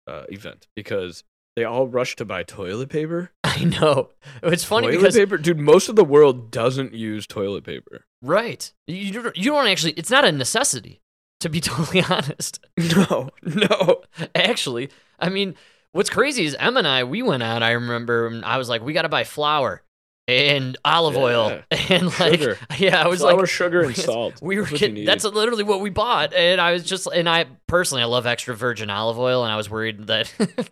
[0.07, 1.23] uh, event because
[1.55, 3.31] they all rush to buy toilet paper.
[3.45, 4.11] I know.
[4.43, 5.59] It's funny toilet because paper, dude.
[5.59, 8.05] Most of the world doesn't use toilet paper.
[8.23, 9.93] right, you don't, you don't actually.
[9.93, 11.01] It's not a necessity.
[11.41, 14.03] To be totally honest, No, no.
[14.35, 15.55] actually, I mean,
[15.93, 17.63] what's crazy is Em and I we went out.
[17.63, 19.83] I remember and I was like, we got to buy flour
[20.29, 22.59] and olive oil and like, Sugar.
[22.77, 24.41] yeah, I was Flour, like, sugar, and salt.
[24.43, 27.47] We were That's getting, that's literally what we bought, and I was just, and I
[27.67, 30.33] personally, I love extra virgin olive oil, and I was worried that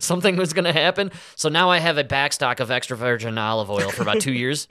[0.00, 1.12] something was gonna happen.
[1.36, 4.68] So now I have a backstock of extra virgin olive oil for about two years.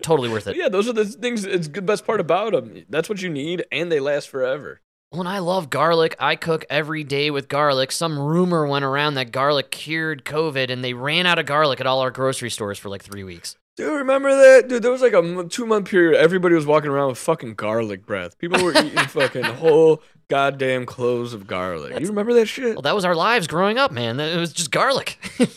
[0.00, 0.56] Totally worth it.
[0.56, 1.44] yeah, those are the things.
[1.44, 2.84] It's the best part about them.
[2.88, 4.80] That's what you need, and they last forever.
[5.10, 7.90] When I love garlic, I cook every day with garlic.
[7.92, 11.86] Some rumor went around that garlic cured COVID, and they ran out of garlic at
[11.86, 13.56] all our grocery stores for like three weeks.
[13.76, 14.68] Dude, remember that?
[14.68, 16.18] Dude, there was like a two month period.
[16.18, 18.36] Everybody was walking around with fucking garlic breath.
[18.38, 21.98] People were eating fucking whole goddamn cloves of garlic.
[21.98, 22.74] You remember that shit?
[22.74, 24.20] Well, that was our lives growing up, man.
[24.20, 25.18] It was just garlic.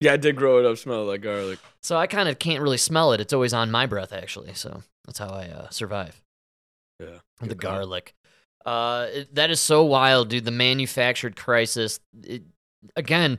[0.00, 1.58] Yeah, I did grow it up smelling like garlic.
[1.80, 3.20] so I kind of can't really smell it.
[3.22, 4.52] It's always on my breath, actually.
[4.52, 6.20] So that's how I uh, survive.
[7.00, 7.20] Yeah.
[7.40, 8.14] the garlic.
[8.66, 10.44] Uh, it, that is so wild, dude.
[10.44, 12.00] The manufactured crisis.
[12.22, 12.42] It,
[12.96, 13.38] again,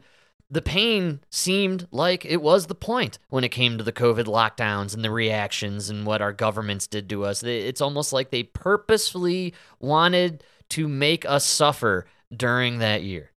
[0.56, 4.96] the pain seemed like it was the point when it came to the COVID lockdowns
[4.96, 7.44] and the reactions and what our governments did to us.
[7.44, 13.32] It's almost like they purposefully wanted to make us suffer during that year.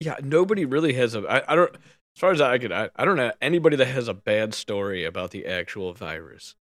[0.00, 1.20] Yeah, nobody really has a.
[1.28, 1.74] I, I don't.
[1.74, 5.04] As far as I could, I, I don't know anybody that has a bad story
[5.04, 6.54] about the actual virus.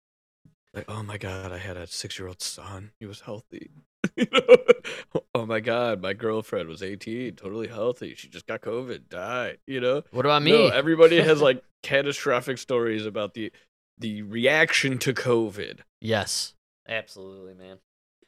[0.73, 2.91] Like, oh my god, I had a six-year-old son.
[2.99, 3.69] He was healthy.
[4.15, 5.21] You know?
[5.35, 8.15] oh my god, my girlfriend was 18, totally healthy.
[8.15, 9.57] She just got COVID, died.
[9.67, 10.03] You know.
[10.11, 10.51] What about me?
[10.51, 13.51] No, everybody has like catastrophic stories about the
[13.97, 15.79] the reaction to COVID.
[16.01, 16.53] yes,
[16.87, 17.77] absolutely, man.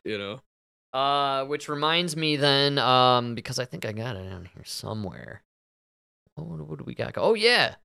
[0.03, 0.41] You know.
[0.93, 5.43] Uh, which reminds me then, um, because I think I got it down here somewhere.
[6.35, 7.13] What, what do we got?
[7.17, 7.75] Oh yeah,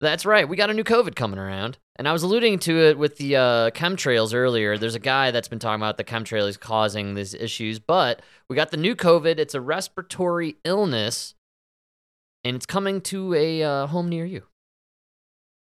[0.00, 0.48] that's right.
[0.48, 3.36] We got a new COVID coming around, and I was alluding to it with the
[3.36, 4.78] uh, chemtrails earlier.
[4.78, 8.70] There's a guy that's been talking about the chemtrails causing these issues, but we got
[8.70, 9.38] the new COVID.
[9.38, 11.34] It's a respiratory illness,
[12.44, 14.44] and it's coming to a uh, home near you.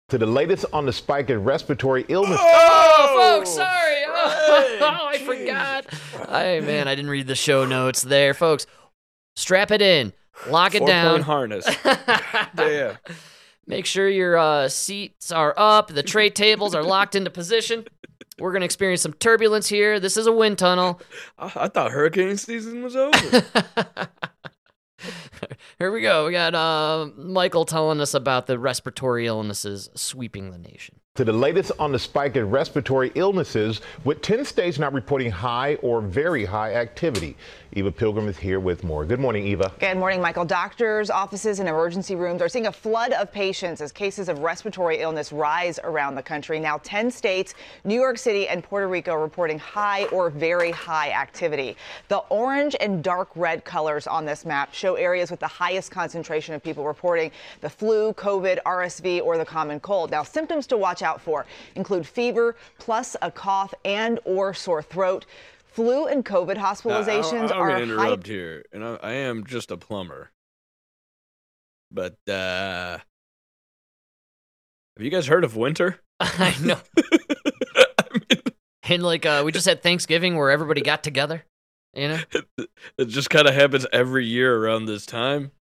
[0.09, 2.37] To the latest on the spike in respiratory illness.
[2.41, 3.87] Oh, folks, sorry.
[4.11, 5.25] Right, Oh, I jeez.
[5.25, 6.29] forgot.
[6.29, 8.67] Hey, man, I didn't read the show notes there, folks.
[9.37, 10.11] Strap it in,
[10.49, 11.11] lock it Four down.
[11.13, 11.65] point harness.
[12.55, 12.97] Damn.
[13.67, 17.85] Make sure your uh, seats are up, the tray tables are locked into position.
[18.39, 19.99] We're going to experience some turbulence here.
[19.99, 20.99] This is a wind tunnel.
[21.37, 23.45] I, I thought hurricane season was over.
[25.79, 26.27] Here we go.
[26.27, 30.99] We got uh, Michael telling us about the respiratory illnesses sweeping the nation.
[31.21, 35.75] To the latest on the spike in respiratory illnesses, with 10 states not reporting high
[35.83, 37.37] or very high activity.
[37.73, 39.05] Eva Pilgrim is here with more.
[39.05, 39.71] Good morning, Eva.
[39.79, 40.43] Good morning, Michael.
[40.43, 44.99] Doctors, offices, and emergency rooms are seeing a flood of patients as cases of respiratory
[44.99, 46.59] illness rise around the country.
[46.59, 47.53] Now, 10 states,
[47.85, 51.77] New York City, and Puerto Rico reporting high or very high activity.
[52.09, 56.55] The orange and dark red colors on this map show areas with the highest concentration
[56.55, 60.11] of people reporting the flu, COVID, RSV, or the common cold.
[60.11, 61.45] Now, symptoms to watch out for
[61.75, 65.25] include fever plus a cough and or sore throat.
[65.65, 67.81] Flu and COVID Now, I- hospitalizations I, am are gonna high.
[67.83, 70.31] interrupt here, and I, I am just a plumber.
[71.91, 72.99] But uh
[74.97, 75.99] have you guys heard of winter?
[76.19, 76.77] I know.
[77.97, 78.41] I mean,
[78.83, 81.45] And like, uh, we just had Thanksgiving where everybody got together,
[81.93, 82.19] you know?
[82.97, 85.51] it just kind of happens every year around this time.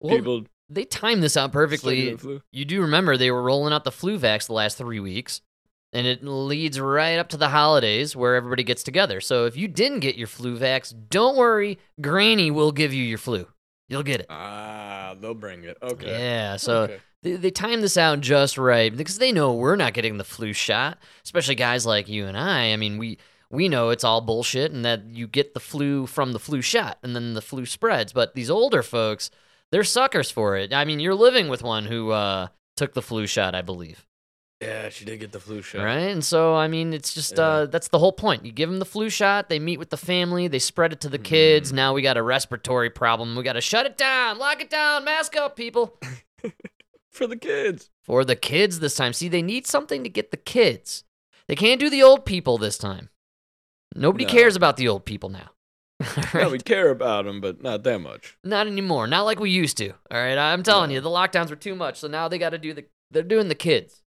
[0.00, 2.08] Well, People they timed this out perfectly.
[2.08, 2.42] in the flu.
[2.52, 5.40] You do remember they were rolling out the flu vax the last three weeks,
[5.92, 9.20] and it leads right up to the holidays where everybody gets together.
[9.20, 13.18] So if you didn't get your flu vax, don't worry, Granny will give you your
[13.18, 13.46] flu.
[13.88, 14.26] You'll get it.
[14.30, 15.76] Ah, they'll bring it.
[15.82, 16.06] Okay.
[16.10, 16.98] Yeah, so Okay.
[17.22, 20.52] they, they timed this out just right because they know we're not getting the flu
[20.52, 22.72] shot, especially guys like you and I.
[22.72, 23.18] I mean, we
[23.50, 26.98] we know it's all bullshit and that you get the flu from the flu shot
[27.02, 28.12] and then the flu spreads.
[28.12, 29.28] But these older folks,
[29.72, 30.72] they're suckers for it.
[30.72, 34.06] I mean, you're living with one who uh, took the flu shot, I believe.
[34.60, 35.82] Yeah, she did get the flu shot.
[35.84, 36.10] Right?
[36.10, 37.44] And so, I mean, it's just, Yeah.
[37.44, 38.44] uh, that's the whole point.
[38.44, 41.08] You give them the flu shot, they meet with the family, they spread it to
[41.08, 41.72] the kids.
[41.72, 43.36] Now we got a respiratory problem.
[43.36, 45.98] We got to shut it down, lock it down, mask up, people.
[47.10, 47.90] For the kids.
[48.04, 49.12] For the kids this time.
[49.14, 51.04] See, they need something to get the kids.
[51.48, 53.08] They can't do the old people this time.
[53.96, 54.30] Nobody No.
[54.30, 55.50] cares about the old people now.
[56.00, 58.36] All Yeah, we care about them, but not that much.
[58.42, 59.06] Not anymore.
[59.06, 59.90] Not like we used to.
[59.90, 60.38] All right.
[60.38, 61.98] I'm telling you, the lockdowns were too much.
[61.98, 64.02] So now they got to do the, they're doing the kids.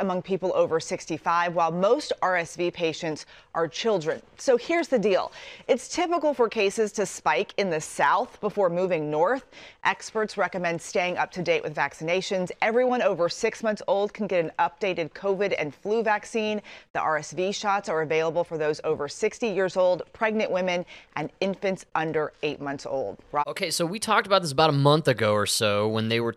[0.00, 4.22] Among people over 65, while most RSV patients are children.
[4.38, 5.32] So here's the deal
[5.68, 9.44] it's typical for cases to spike in the south before moving north.
[9.84, 12.50] Experts recommend staying up to date with vaccinations.
[12.62, 16.62] Everyone over six months old can get an updated COVID and flu vaccine.
[16.92, 20.84] The RSV shots are available for those over 60 years old, pregnant women,
[21.16, 23.18] and infants under eight months old.
[23.46, 26.34] Okay, so we talked about this about a month ago or so when they were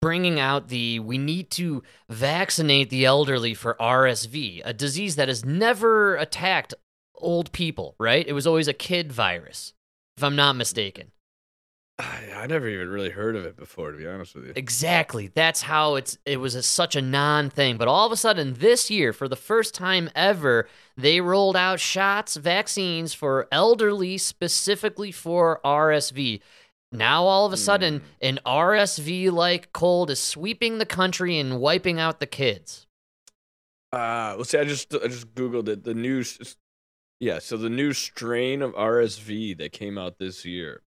[0.00, 5.44] bringing out the we need to vaccinate the elderly for RSV, a disease that has
[5.44, 6.74] never attacked
[7.14, 8.26] old people, right?
[8.26, 9.74] It was always a kid virus,
[10.16, 11.12] if I'm not mistaken.
[12.00, 14.52] I, never even really heard of it before, to be honest with you.
[14.56, 15.30] Exactly.
[15.34, 17.76] That's how it's it was a, such a non thing.
[17.76, 21.80] But all of a sudden this year for the first time ever, they rolled out
[21.80, 26.40] shots, vaccines for elderly specifically for RSV.
[26.92, 32.00] Now all of a sudden, an RSV like cold is sweeping the country and wiping
[32.00, 32.86] out the kids.
[33.92, 34.58] Uh, let's see.
[34.58, 35.84] I just I just googled it.
[35.84, 36.56] The news,
[37.20, 37.38] yeah.
[37.38, 40.82] So the new strain of RSV that came out this year,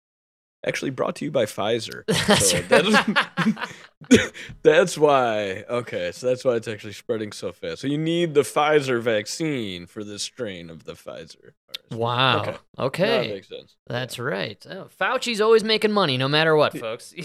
[0.66, 2.04] actually brought to you by Pfizer.
[2.06, 4.32] That's So that's,
[4.62, 5.64] that's why.
[5.68, 7.80] Okay, so that's why it's actually spreading so fast.
[7.80, 11.52] So you need the Pfizer vaccine for this strain of the Pfizer.
[11.90, 12.40] Wow.
[12.40, 12.56] Okay.
[12.78, 13.26] Okay.
[13.28, 13.76] That makes sense.
[13.86, 14.64] That's right.
[14.68, 17.14] Oh, Fauci's always making money, no matter what, folks.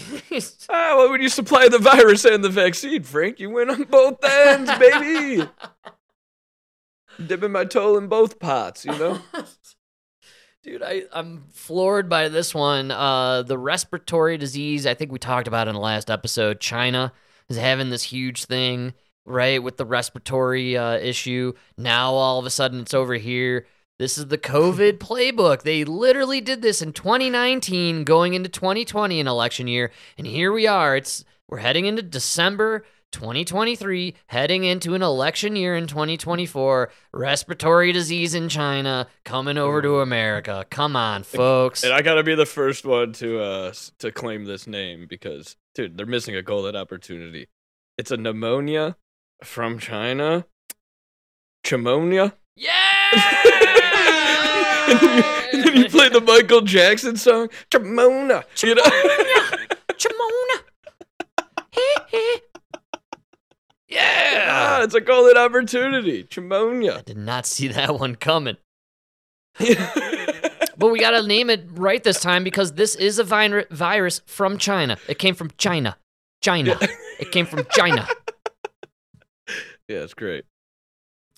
[0.68, 4.22] Ah, well, when you supply the virus and the vaccine, Frank, you win on both
[4.24, 5.48] ends, baby.
[7.24, 9.20] Dipping my toe in both pots, you know.
[10.64, 12.90] Dude, I, I'm floored by this one.
[12.90, 16.58] Uh, the respiratory disease, I think we talked about in the last episode.
[16.58, 17.12] China
[17.50, 18.94] is having this huge thing,
[19.26, 21.52] right, with the respiratory uh, issue.
[21.76, 23.66] Now all of a sudden it's over here.
[23.98, 25.64] This is the COVID playbook.
[25.64, 30.66] They literally did this in 2019, going into 2020, an election year, and here we
[30.66, 30.96] are.
[30.96, 36.90] It's we're heading into December 2023, heading into an election year in 2024.
[37.12, 40.66] Respiratory disease in China coming over to America.
[40.68, 41.84] Come on, folks.
[41.84, 45.96] And I gotta be the first one to uh to claim this name because dude,
[45.96, 47.46] they're missing a golden opportunity.
[47.96, 48.96] It's a pneumonia
[49.42, 50.44] from China.
[51.64, 52.32] Chimonia.
[52.56, 52.72] Yeah!
[54.88, 58.44] and, then you, and then you play the Michael Jackson song, Chimona.
[58.62, 58.82] You know?
[59.92, 60.60] Chimona.
[64.04, 64.48] yeah.
[64.50, 66.24] ah, it's a golden opportunity.
[66.24, 66.98] Chimonia.
[66.98, 68.56] I did not see that one coming.
[70.76, 74.20] But we got to name it right this time because this is a vi- virus
[74.26, 74.96] from China.
[75.08, 75.96] It came from China.
[76.42, 76.76] China.
[77.18, 78.06] It came from China.
[79.88, 80.44] yeah, it's great.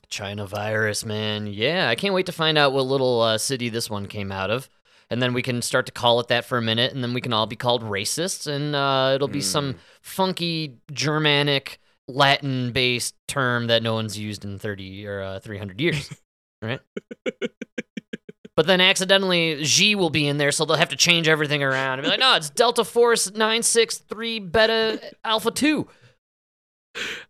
[0.09, 1.47] China virus, man.
[1.47, 4.51] Yeah, I can't wait to find out what little uh, city this one came out
[4.51, 4.69] of.
[5.11, 7.21] And then we can start to call it that for a minute, and then we
[7.21, 11.79] can all be called racists, and uh, it'll be some funky Germanic,
[12.09, 16.11] Latin based term that no one's used in 30 or uh, 300 years.
[16.63, 16.81] right?
[18.57, 21.99] But then accidentally, G will be in there, so they'll have to change everything around
[21.99, 25.87] and be like, no, it's Delta Force 963 Beta Alpha 2.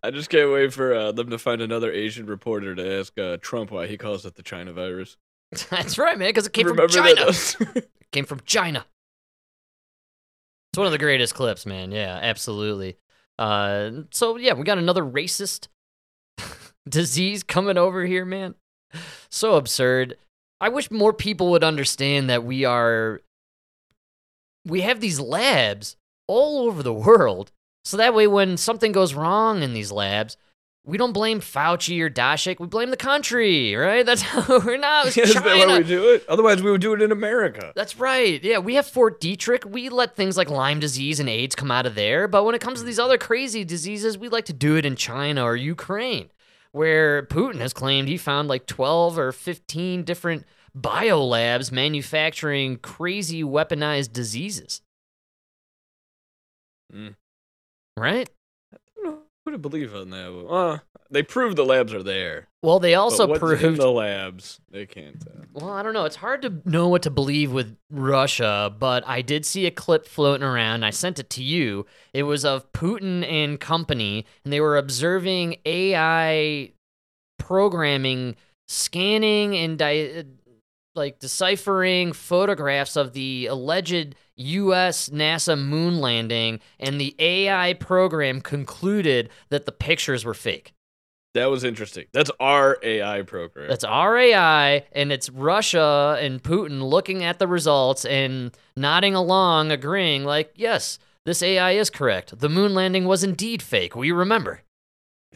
[0.05, 3.39] I just can't wait for uh, them to find another Asian reporter to ask uh,
[3.41, 5.17] Trump why he calls it the China virus.
[5.71, 7.27] That's right, man, because it came Remember from China.
[7.29, 8.87] It came from China.
[10.71, 11.91] It's one of the greatest clips, man.
[11.91, 12.99] Yeah, absolutely.
[13.39, 15.69] Uh, so yeah, we got another racist
[16.89, 18.55] disease coming over here, man.
[19.31, 20.17] So absurd.
[20.61, 23.21] I wish more people would understand that we are
[24.65, 27.53] we have these labs all over the world.
[27.85, 30.37] So that way when something goes wrong in these labs,
[30.87, 34.07] we don't blame Fauci or Daszak, we blame the country, right?
[34.07, 36.25] That's how we're not Is that why we do it?
[36.29, 37.73] Otherwise, we would do it in America.
[37.75, 38.43] That's right.
[38.43, 39.65] Yeah, we have Fort Detrick.
[39.65, 42.29] We let things like Lyme disease and AIDS come out of there.
[42.29, 44.95] But when it comes to these other crazy diseases, we like to do it in
[44.95, 46.31] China or Ukraine,
[46.71, 50.45] where Putin has claimed he found like 12 or 15 different
[50.79, 54.83] biolabs manufacturing crazy weaponized diseases.
[56.95, 57.17] Mm.
[57.97, 58.31] Right?
[59.47, 60.47] I don't know who to believe on that.
[60.49, 60.79] Uh,
[61.09, 62.49] they proved the labs are there.
[62.63, 64.61] Well, they also but what's proved the labs.
[64.73, 65.23] They can't.
[65.25, 66.05] Uh, Well, I don't know.
[66.05, 70.07] It's hard to know what to believe with Russia, but I did see a clip
[70.07, 70.85] floating around.
[70.85, 71.87] I sent it to you.
[72.13, 76.73] It was of Putin and company, and they were observing AI
[77.39, 78.35] programming,
[78.67, 80.25] scanning and di-
[80.97, 85.09] like deciphering photographs of the alleged U.S.
[85.09, 90.73] NASA moon landing, and the AI program concluded that the pictures were fake.
[91.35, 92.07] that was interesting.
[92.13, 93.69] That's our AI program.
[93.69, 100.25] That's RAI, and it's Russia and Putin looking at the results and nodding along, agreeing,
[100.25, 102.39] like, yes, this AI is correct.
[102.39, 103.95] The moon landing was indeed fake.
[103.97, 104.63] We remember.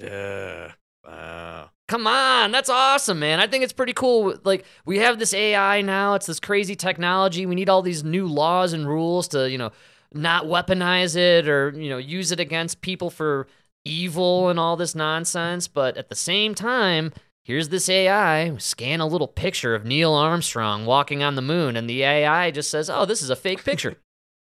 [0.01, 0.72] yeah.
[1.05, 1.70] Wow.
[1.91, 3.41] Come on, that's awesome, man.
[3.41, 4.38] I think it's pretty cool.
[4.45, 7.47] Like, we have this AI now, it's this crazy technology.
[7.47, 9.72] We need all these new laws and rules to, you know,
[10.14, 13.49] not weaponize it or, you know, use it against people for
[13.84, 15.66] evil and all this nonsense.
[15.66, 17.12] But at the same time,
[17.43, 21.91] here's this AI, scan a little picture of Neil Armstrong walking on the moon, and
[21.91, 23.97] the AI just says, oh, this is a fake picture.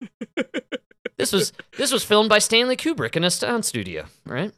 [1.18, 4.55] this was this was filmed by Stanley Kubrick in a sound studio, right?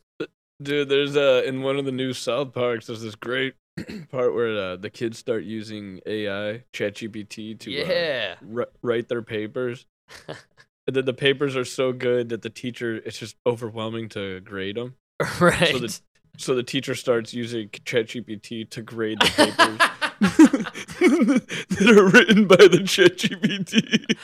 [0.60, 3.54] Dude, there's uh in one of the new South Parks, there's this great
[4.10, 8.34] part where uh, the kids start using AI, ChatGPT, to uh, Yeah.
[8.42, 9.86] ri- write their papers.
[10.26, 14.76] and then the papers are so good that the teacher it's just overwhelming to grade
[14.76, 14.94] them.
[15.40, 15.68] right.
[15.72, 16.00] So the
[16.38, 19.78] so the teacher starts using ChatGPT to grade the papers
[21.78, 24.16] that are written by the ChatGPT.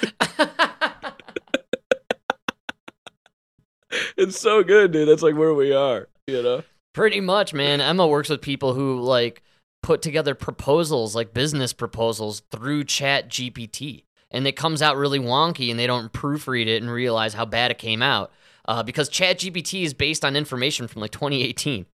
[4.17, 5.09] it's so good, dude.
[5.09, 6.09] That's like where we are.
[6.27, 6.63] You know.
[6.95, 7.81] Pretty much, man.
[7.81, 9.43] Emma works with people who like
[9.83, 15.71] put together proposals, like business proposals, through Chat GPT, and it comes out really wonky,
[15.71, 18.33] and they don't proofread it and realize how bad it came out
[18.67, 21.87] uh, because Chat GPT is based on information from like 2018.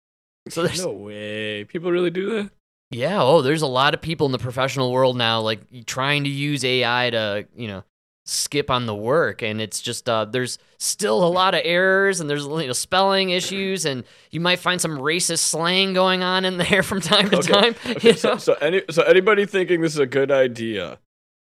[0.49, 1.65] So there's No way.
[1.65, 2.51] People really do that.
[2.91, 6.31] yeah, oh, there's a lot of people in the professional world now like trying to
[6.31, 7.85] use AI to you know
[8.31, 12.31] skip on the work and it's just uh, there's still a lot of errors and
[12.31, 16.57] there's you know, spelling issues and you might find some racist slang going on in
[16.71, 17.53] there from time to Okay.
[17.53, 21.01] time Okay, so, so any so anybody thinking this is a good idea,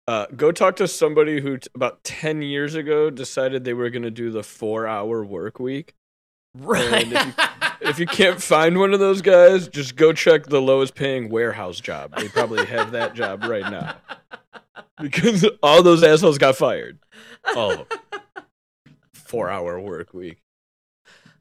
[0.07, 4.03] uh, go talk to somebody who t- about ten years ago decided they were going
[4.03, 5.95] to do the four-hour work week.
[6.53, 7.33] right And if you,
[7.89, 11.79] if you can't find one of those guys, just go check the lowest paying warehouse
[11.79, 12.15] job.
[12.17, 13.95] They probably have that job right now
[15.01, 16.99] because all those assholes got fired.
[17.55, 17.99] All of them.
[19.13, 20.39] Four-hour work week.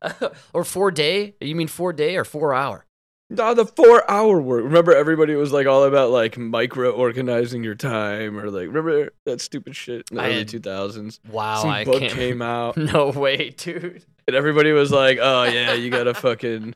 [0.53, 2.85] or four day you mean four day or four hour
[3.31, 4.63] No, the four hour work.
[4.65, 9.41] Remember, everybody was like all about like micro organizing your time, or like remember that
[9.41, 11.19] stupid shit in the I early two thousands.
[11.31, 15.45] wow Some i book can't came out, no way dude and everybody was like, "Oh
[15.45, 16.75] yeah, you gotta fucking,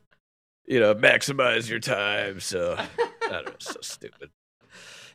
[0.65, 4.29] you know, maximize your time." So I don't know, so stupid.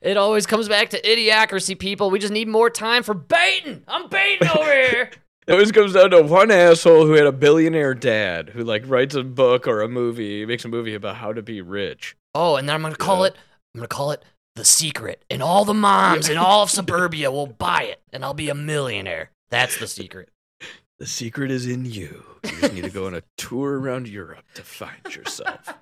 [0.06, 4.08] It always comes back to idiocracy people we just need more time for baiting i'm
[4.08, 5.10] baiting over here
[5.48, 9.14] It always comes down to one asshole who had a billionaire dad who like writes
[9.14, 12.16] a book or a movie, makes a movie about how to be rich.
[12.34, 13.26] Oh, and then I'm gonna call Yeah.
[13.28, 13.36] it.
[13.72, 14.24] I'm gonna call it
[14.56, 18.34] the secret, and all the moms in all of suburbia will buy it, and I'll
[18.34, 19.30] be a millionaire.
[19.48, 20.30] That's the secret.
[20.98, 22.24] The secret is in you.
[22.42, 25.74] You just need to go on a tour around Europe to find yourself.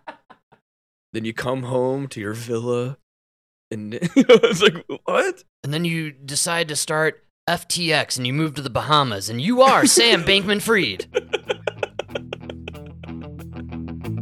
[1.14, 2.98] then you come home to your villa,
[3.74, 5.44] and it's like, what?
[5.62, 9.60] And then you decide to start FTX, and you move to the Bahamas, and you
[9.60, 11.06] are Sam Bankman-Fried.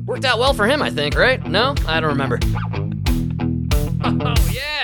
[0.07, 1.41] Worked out well for him, I think, right?
[1.47, 2.39] No, I don't remember.
[4.05, 4.82] Oh yeah.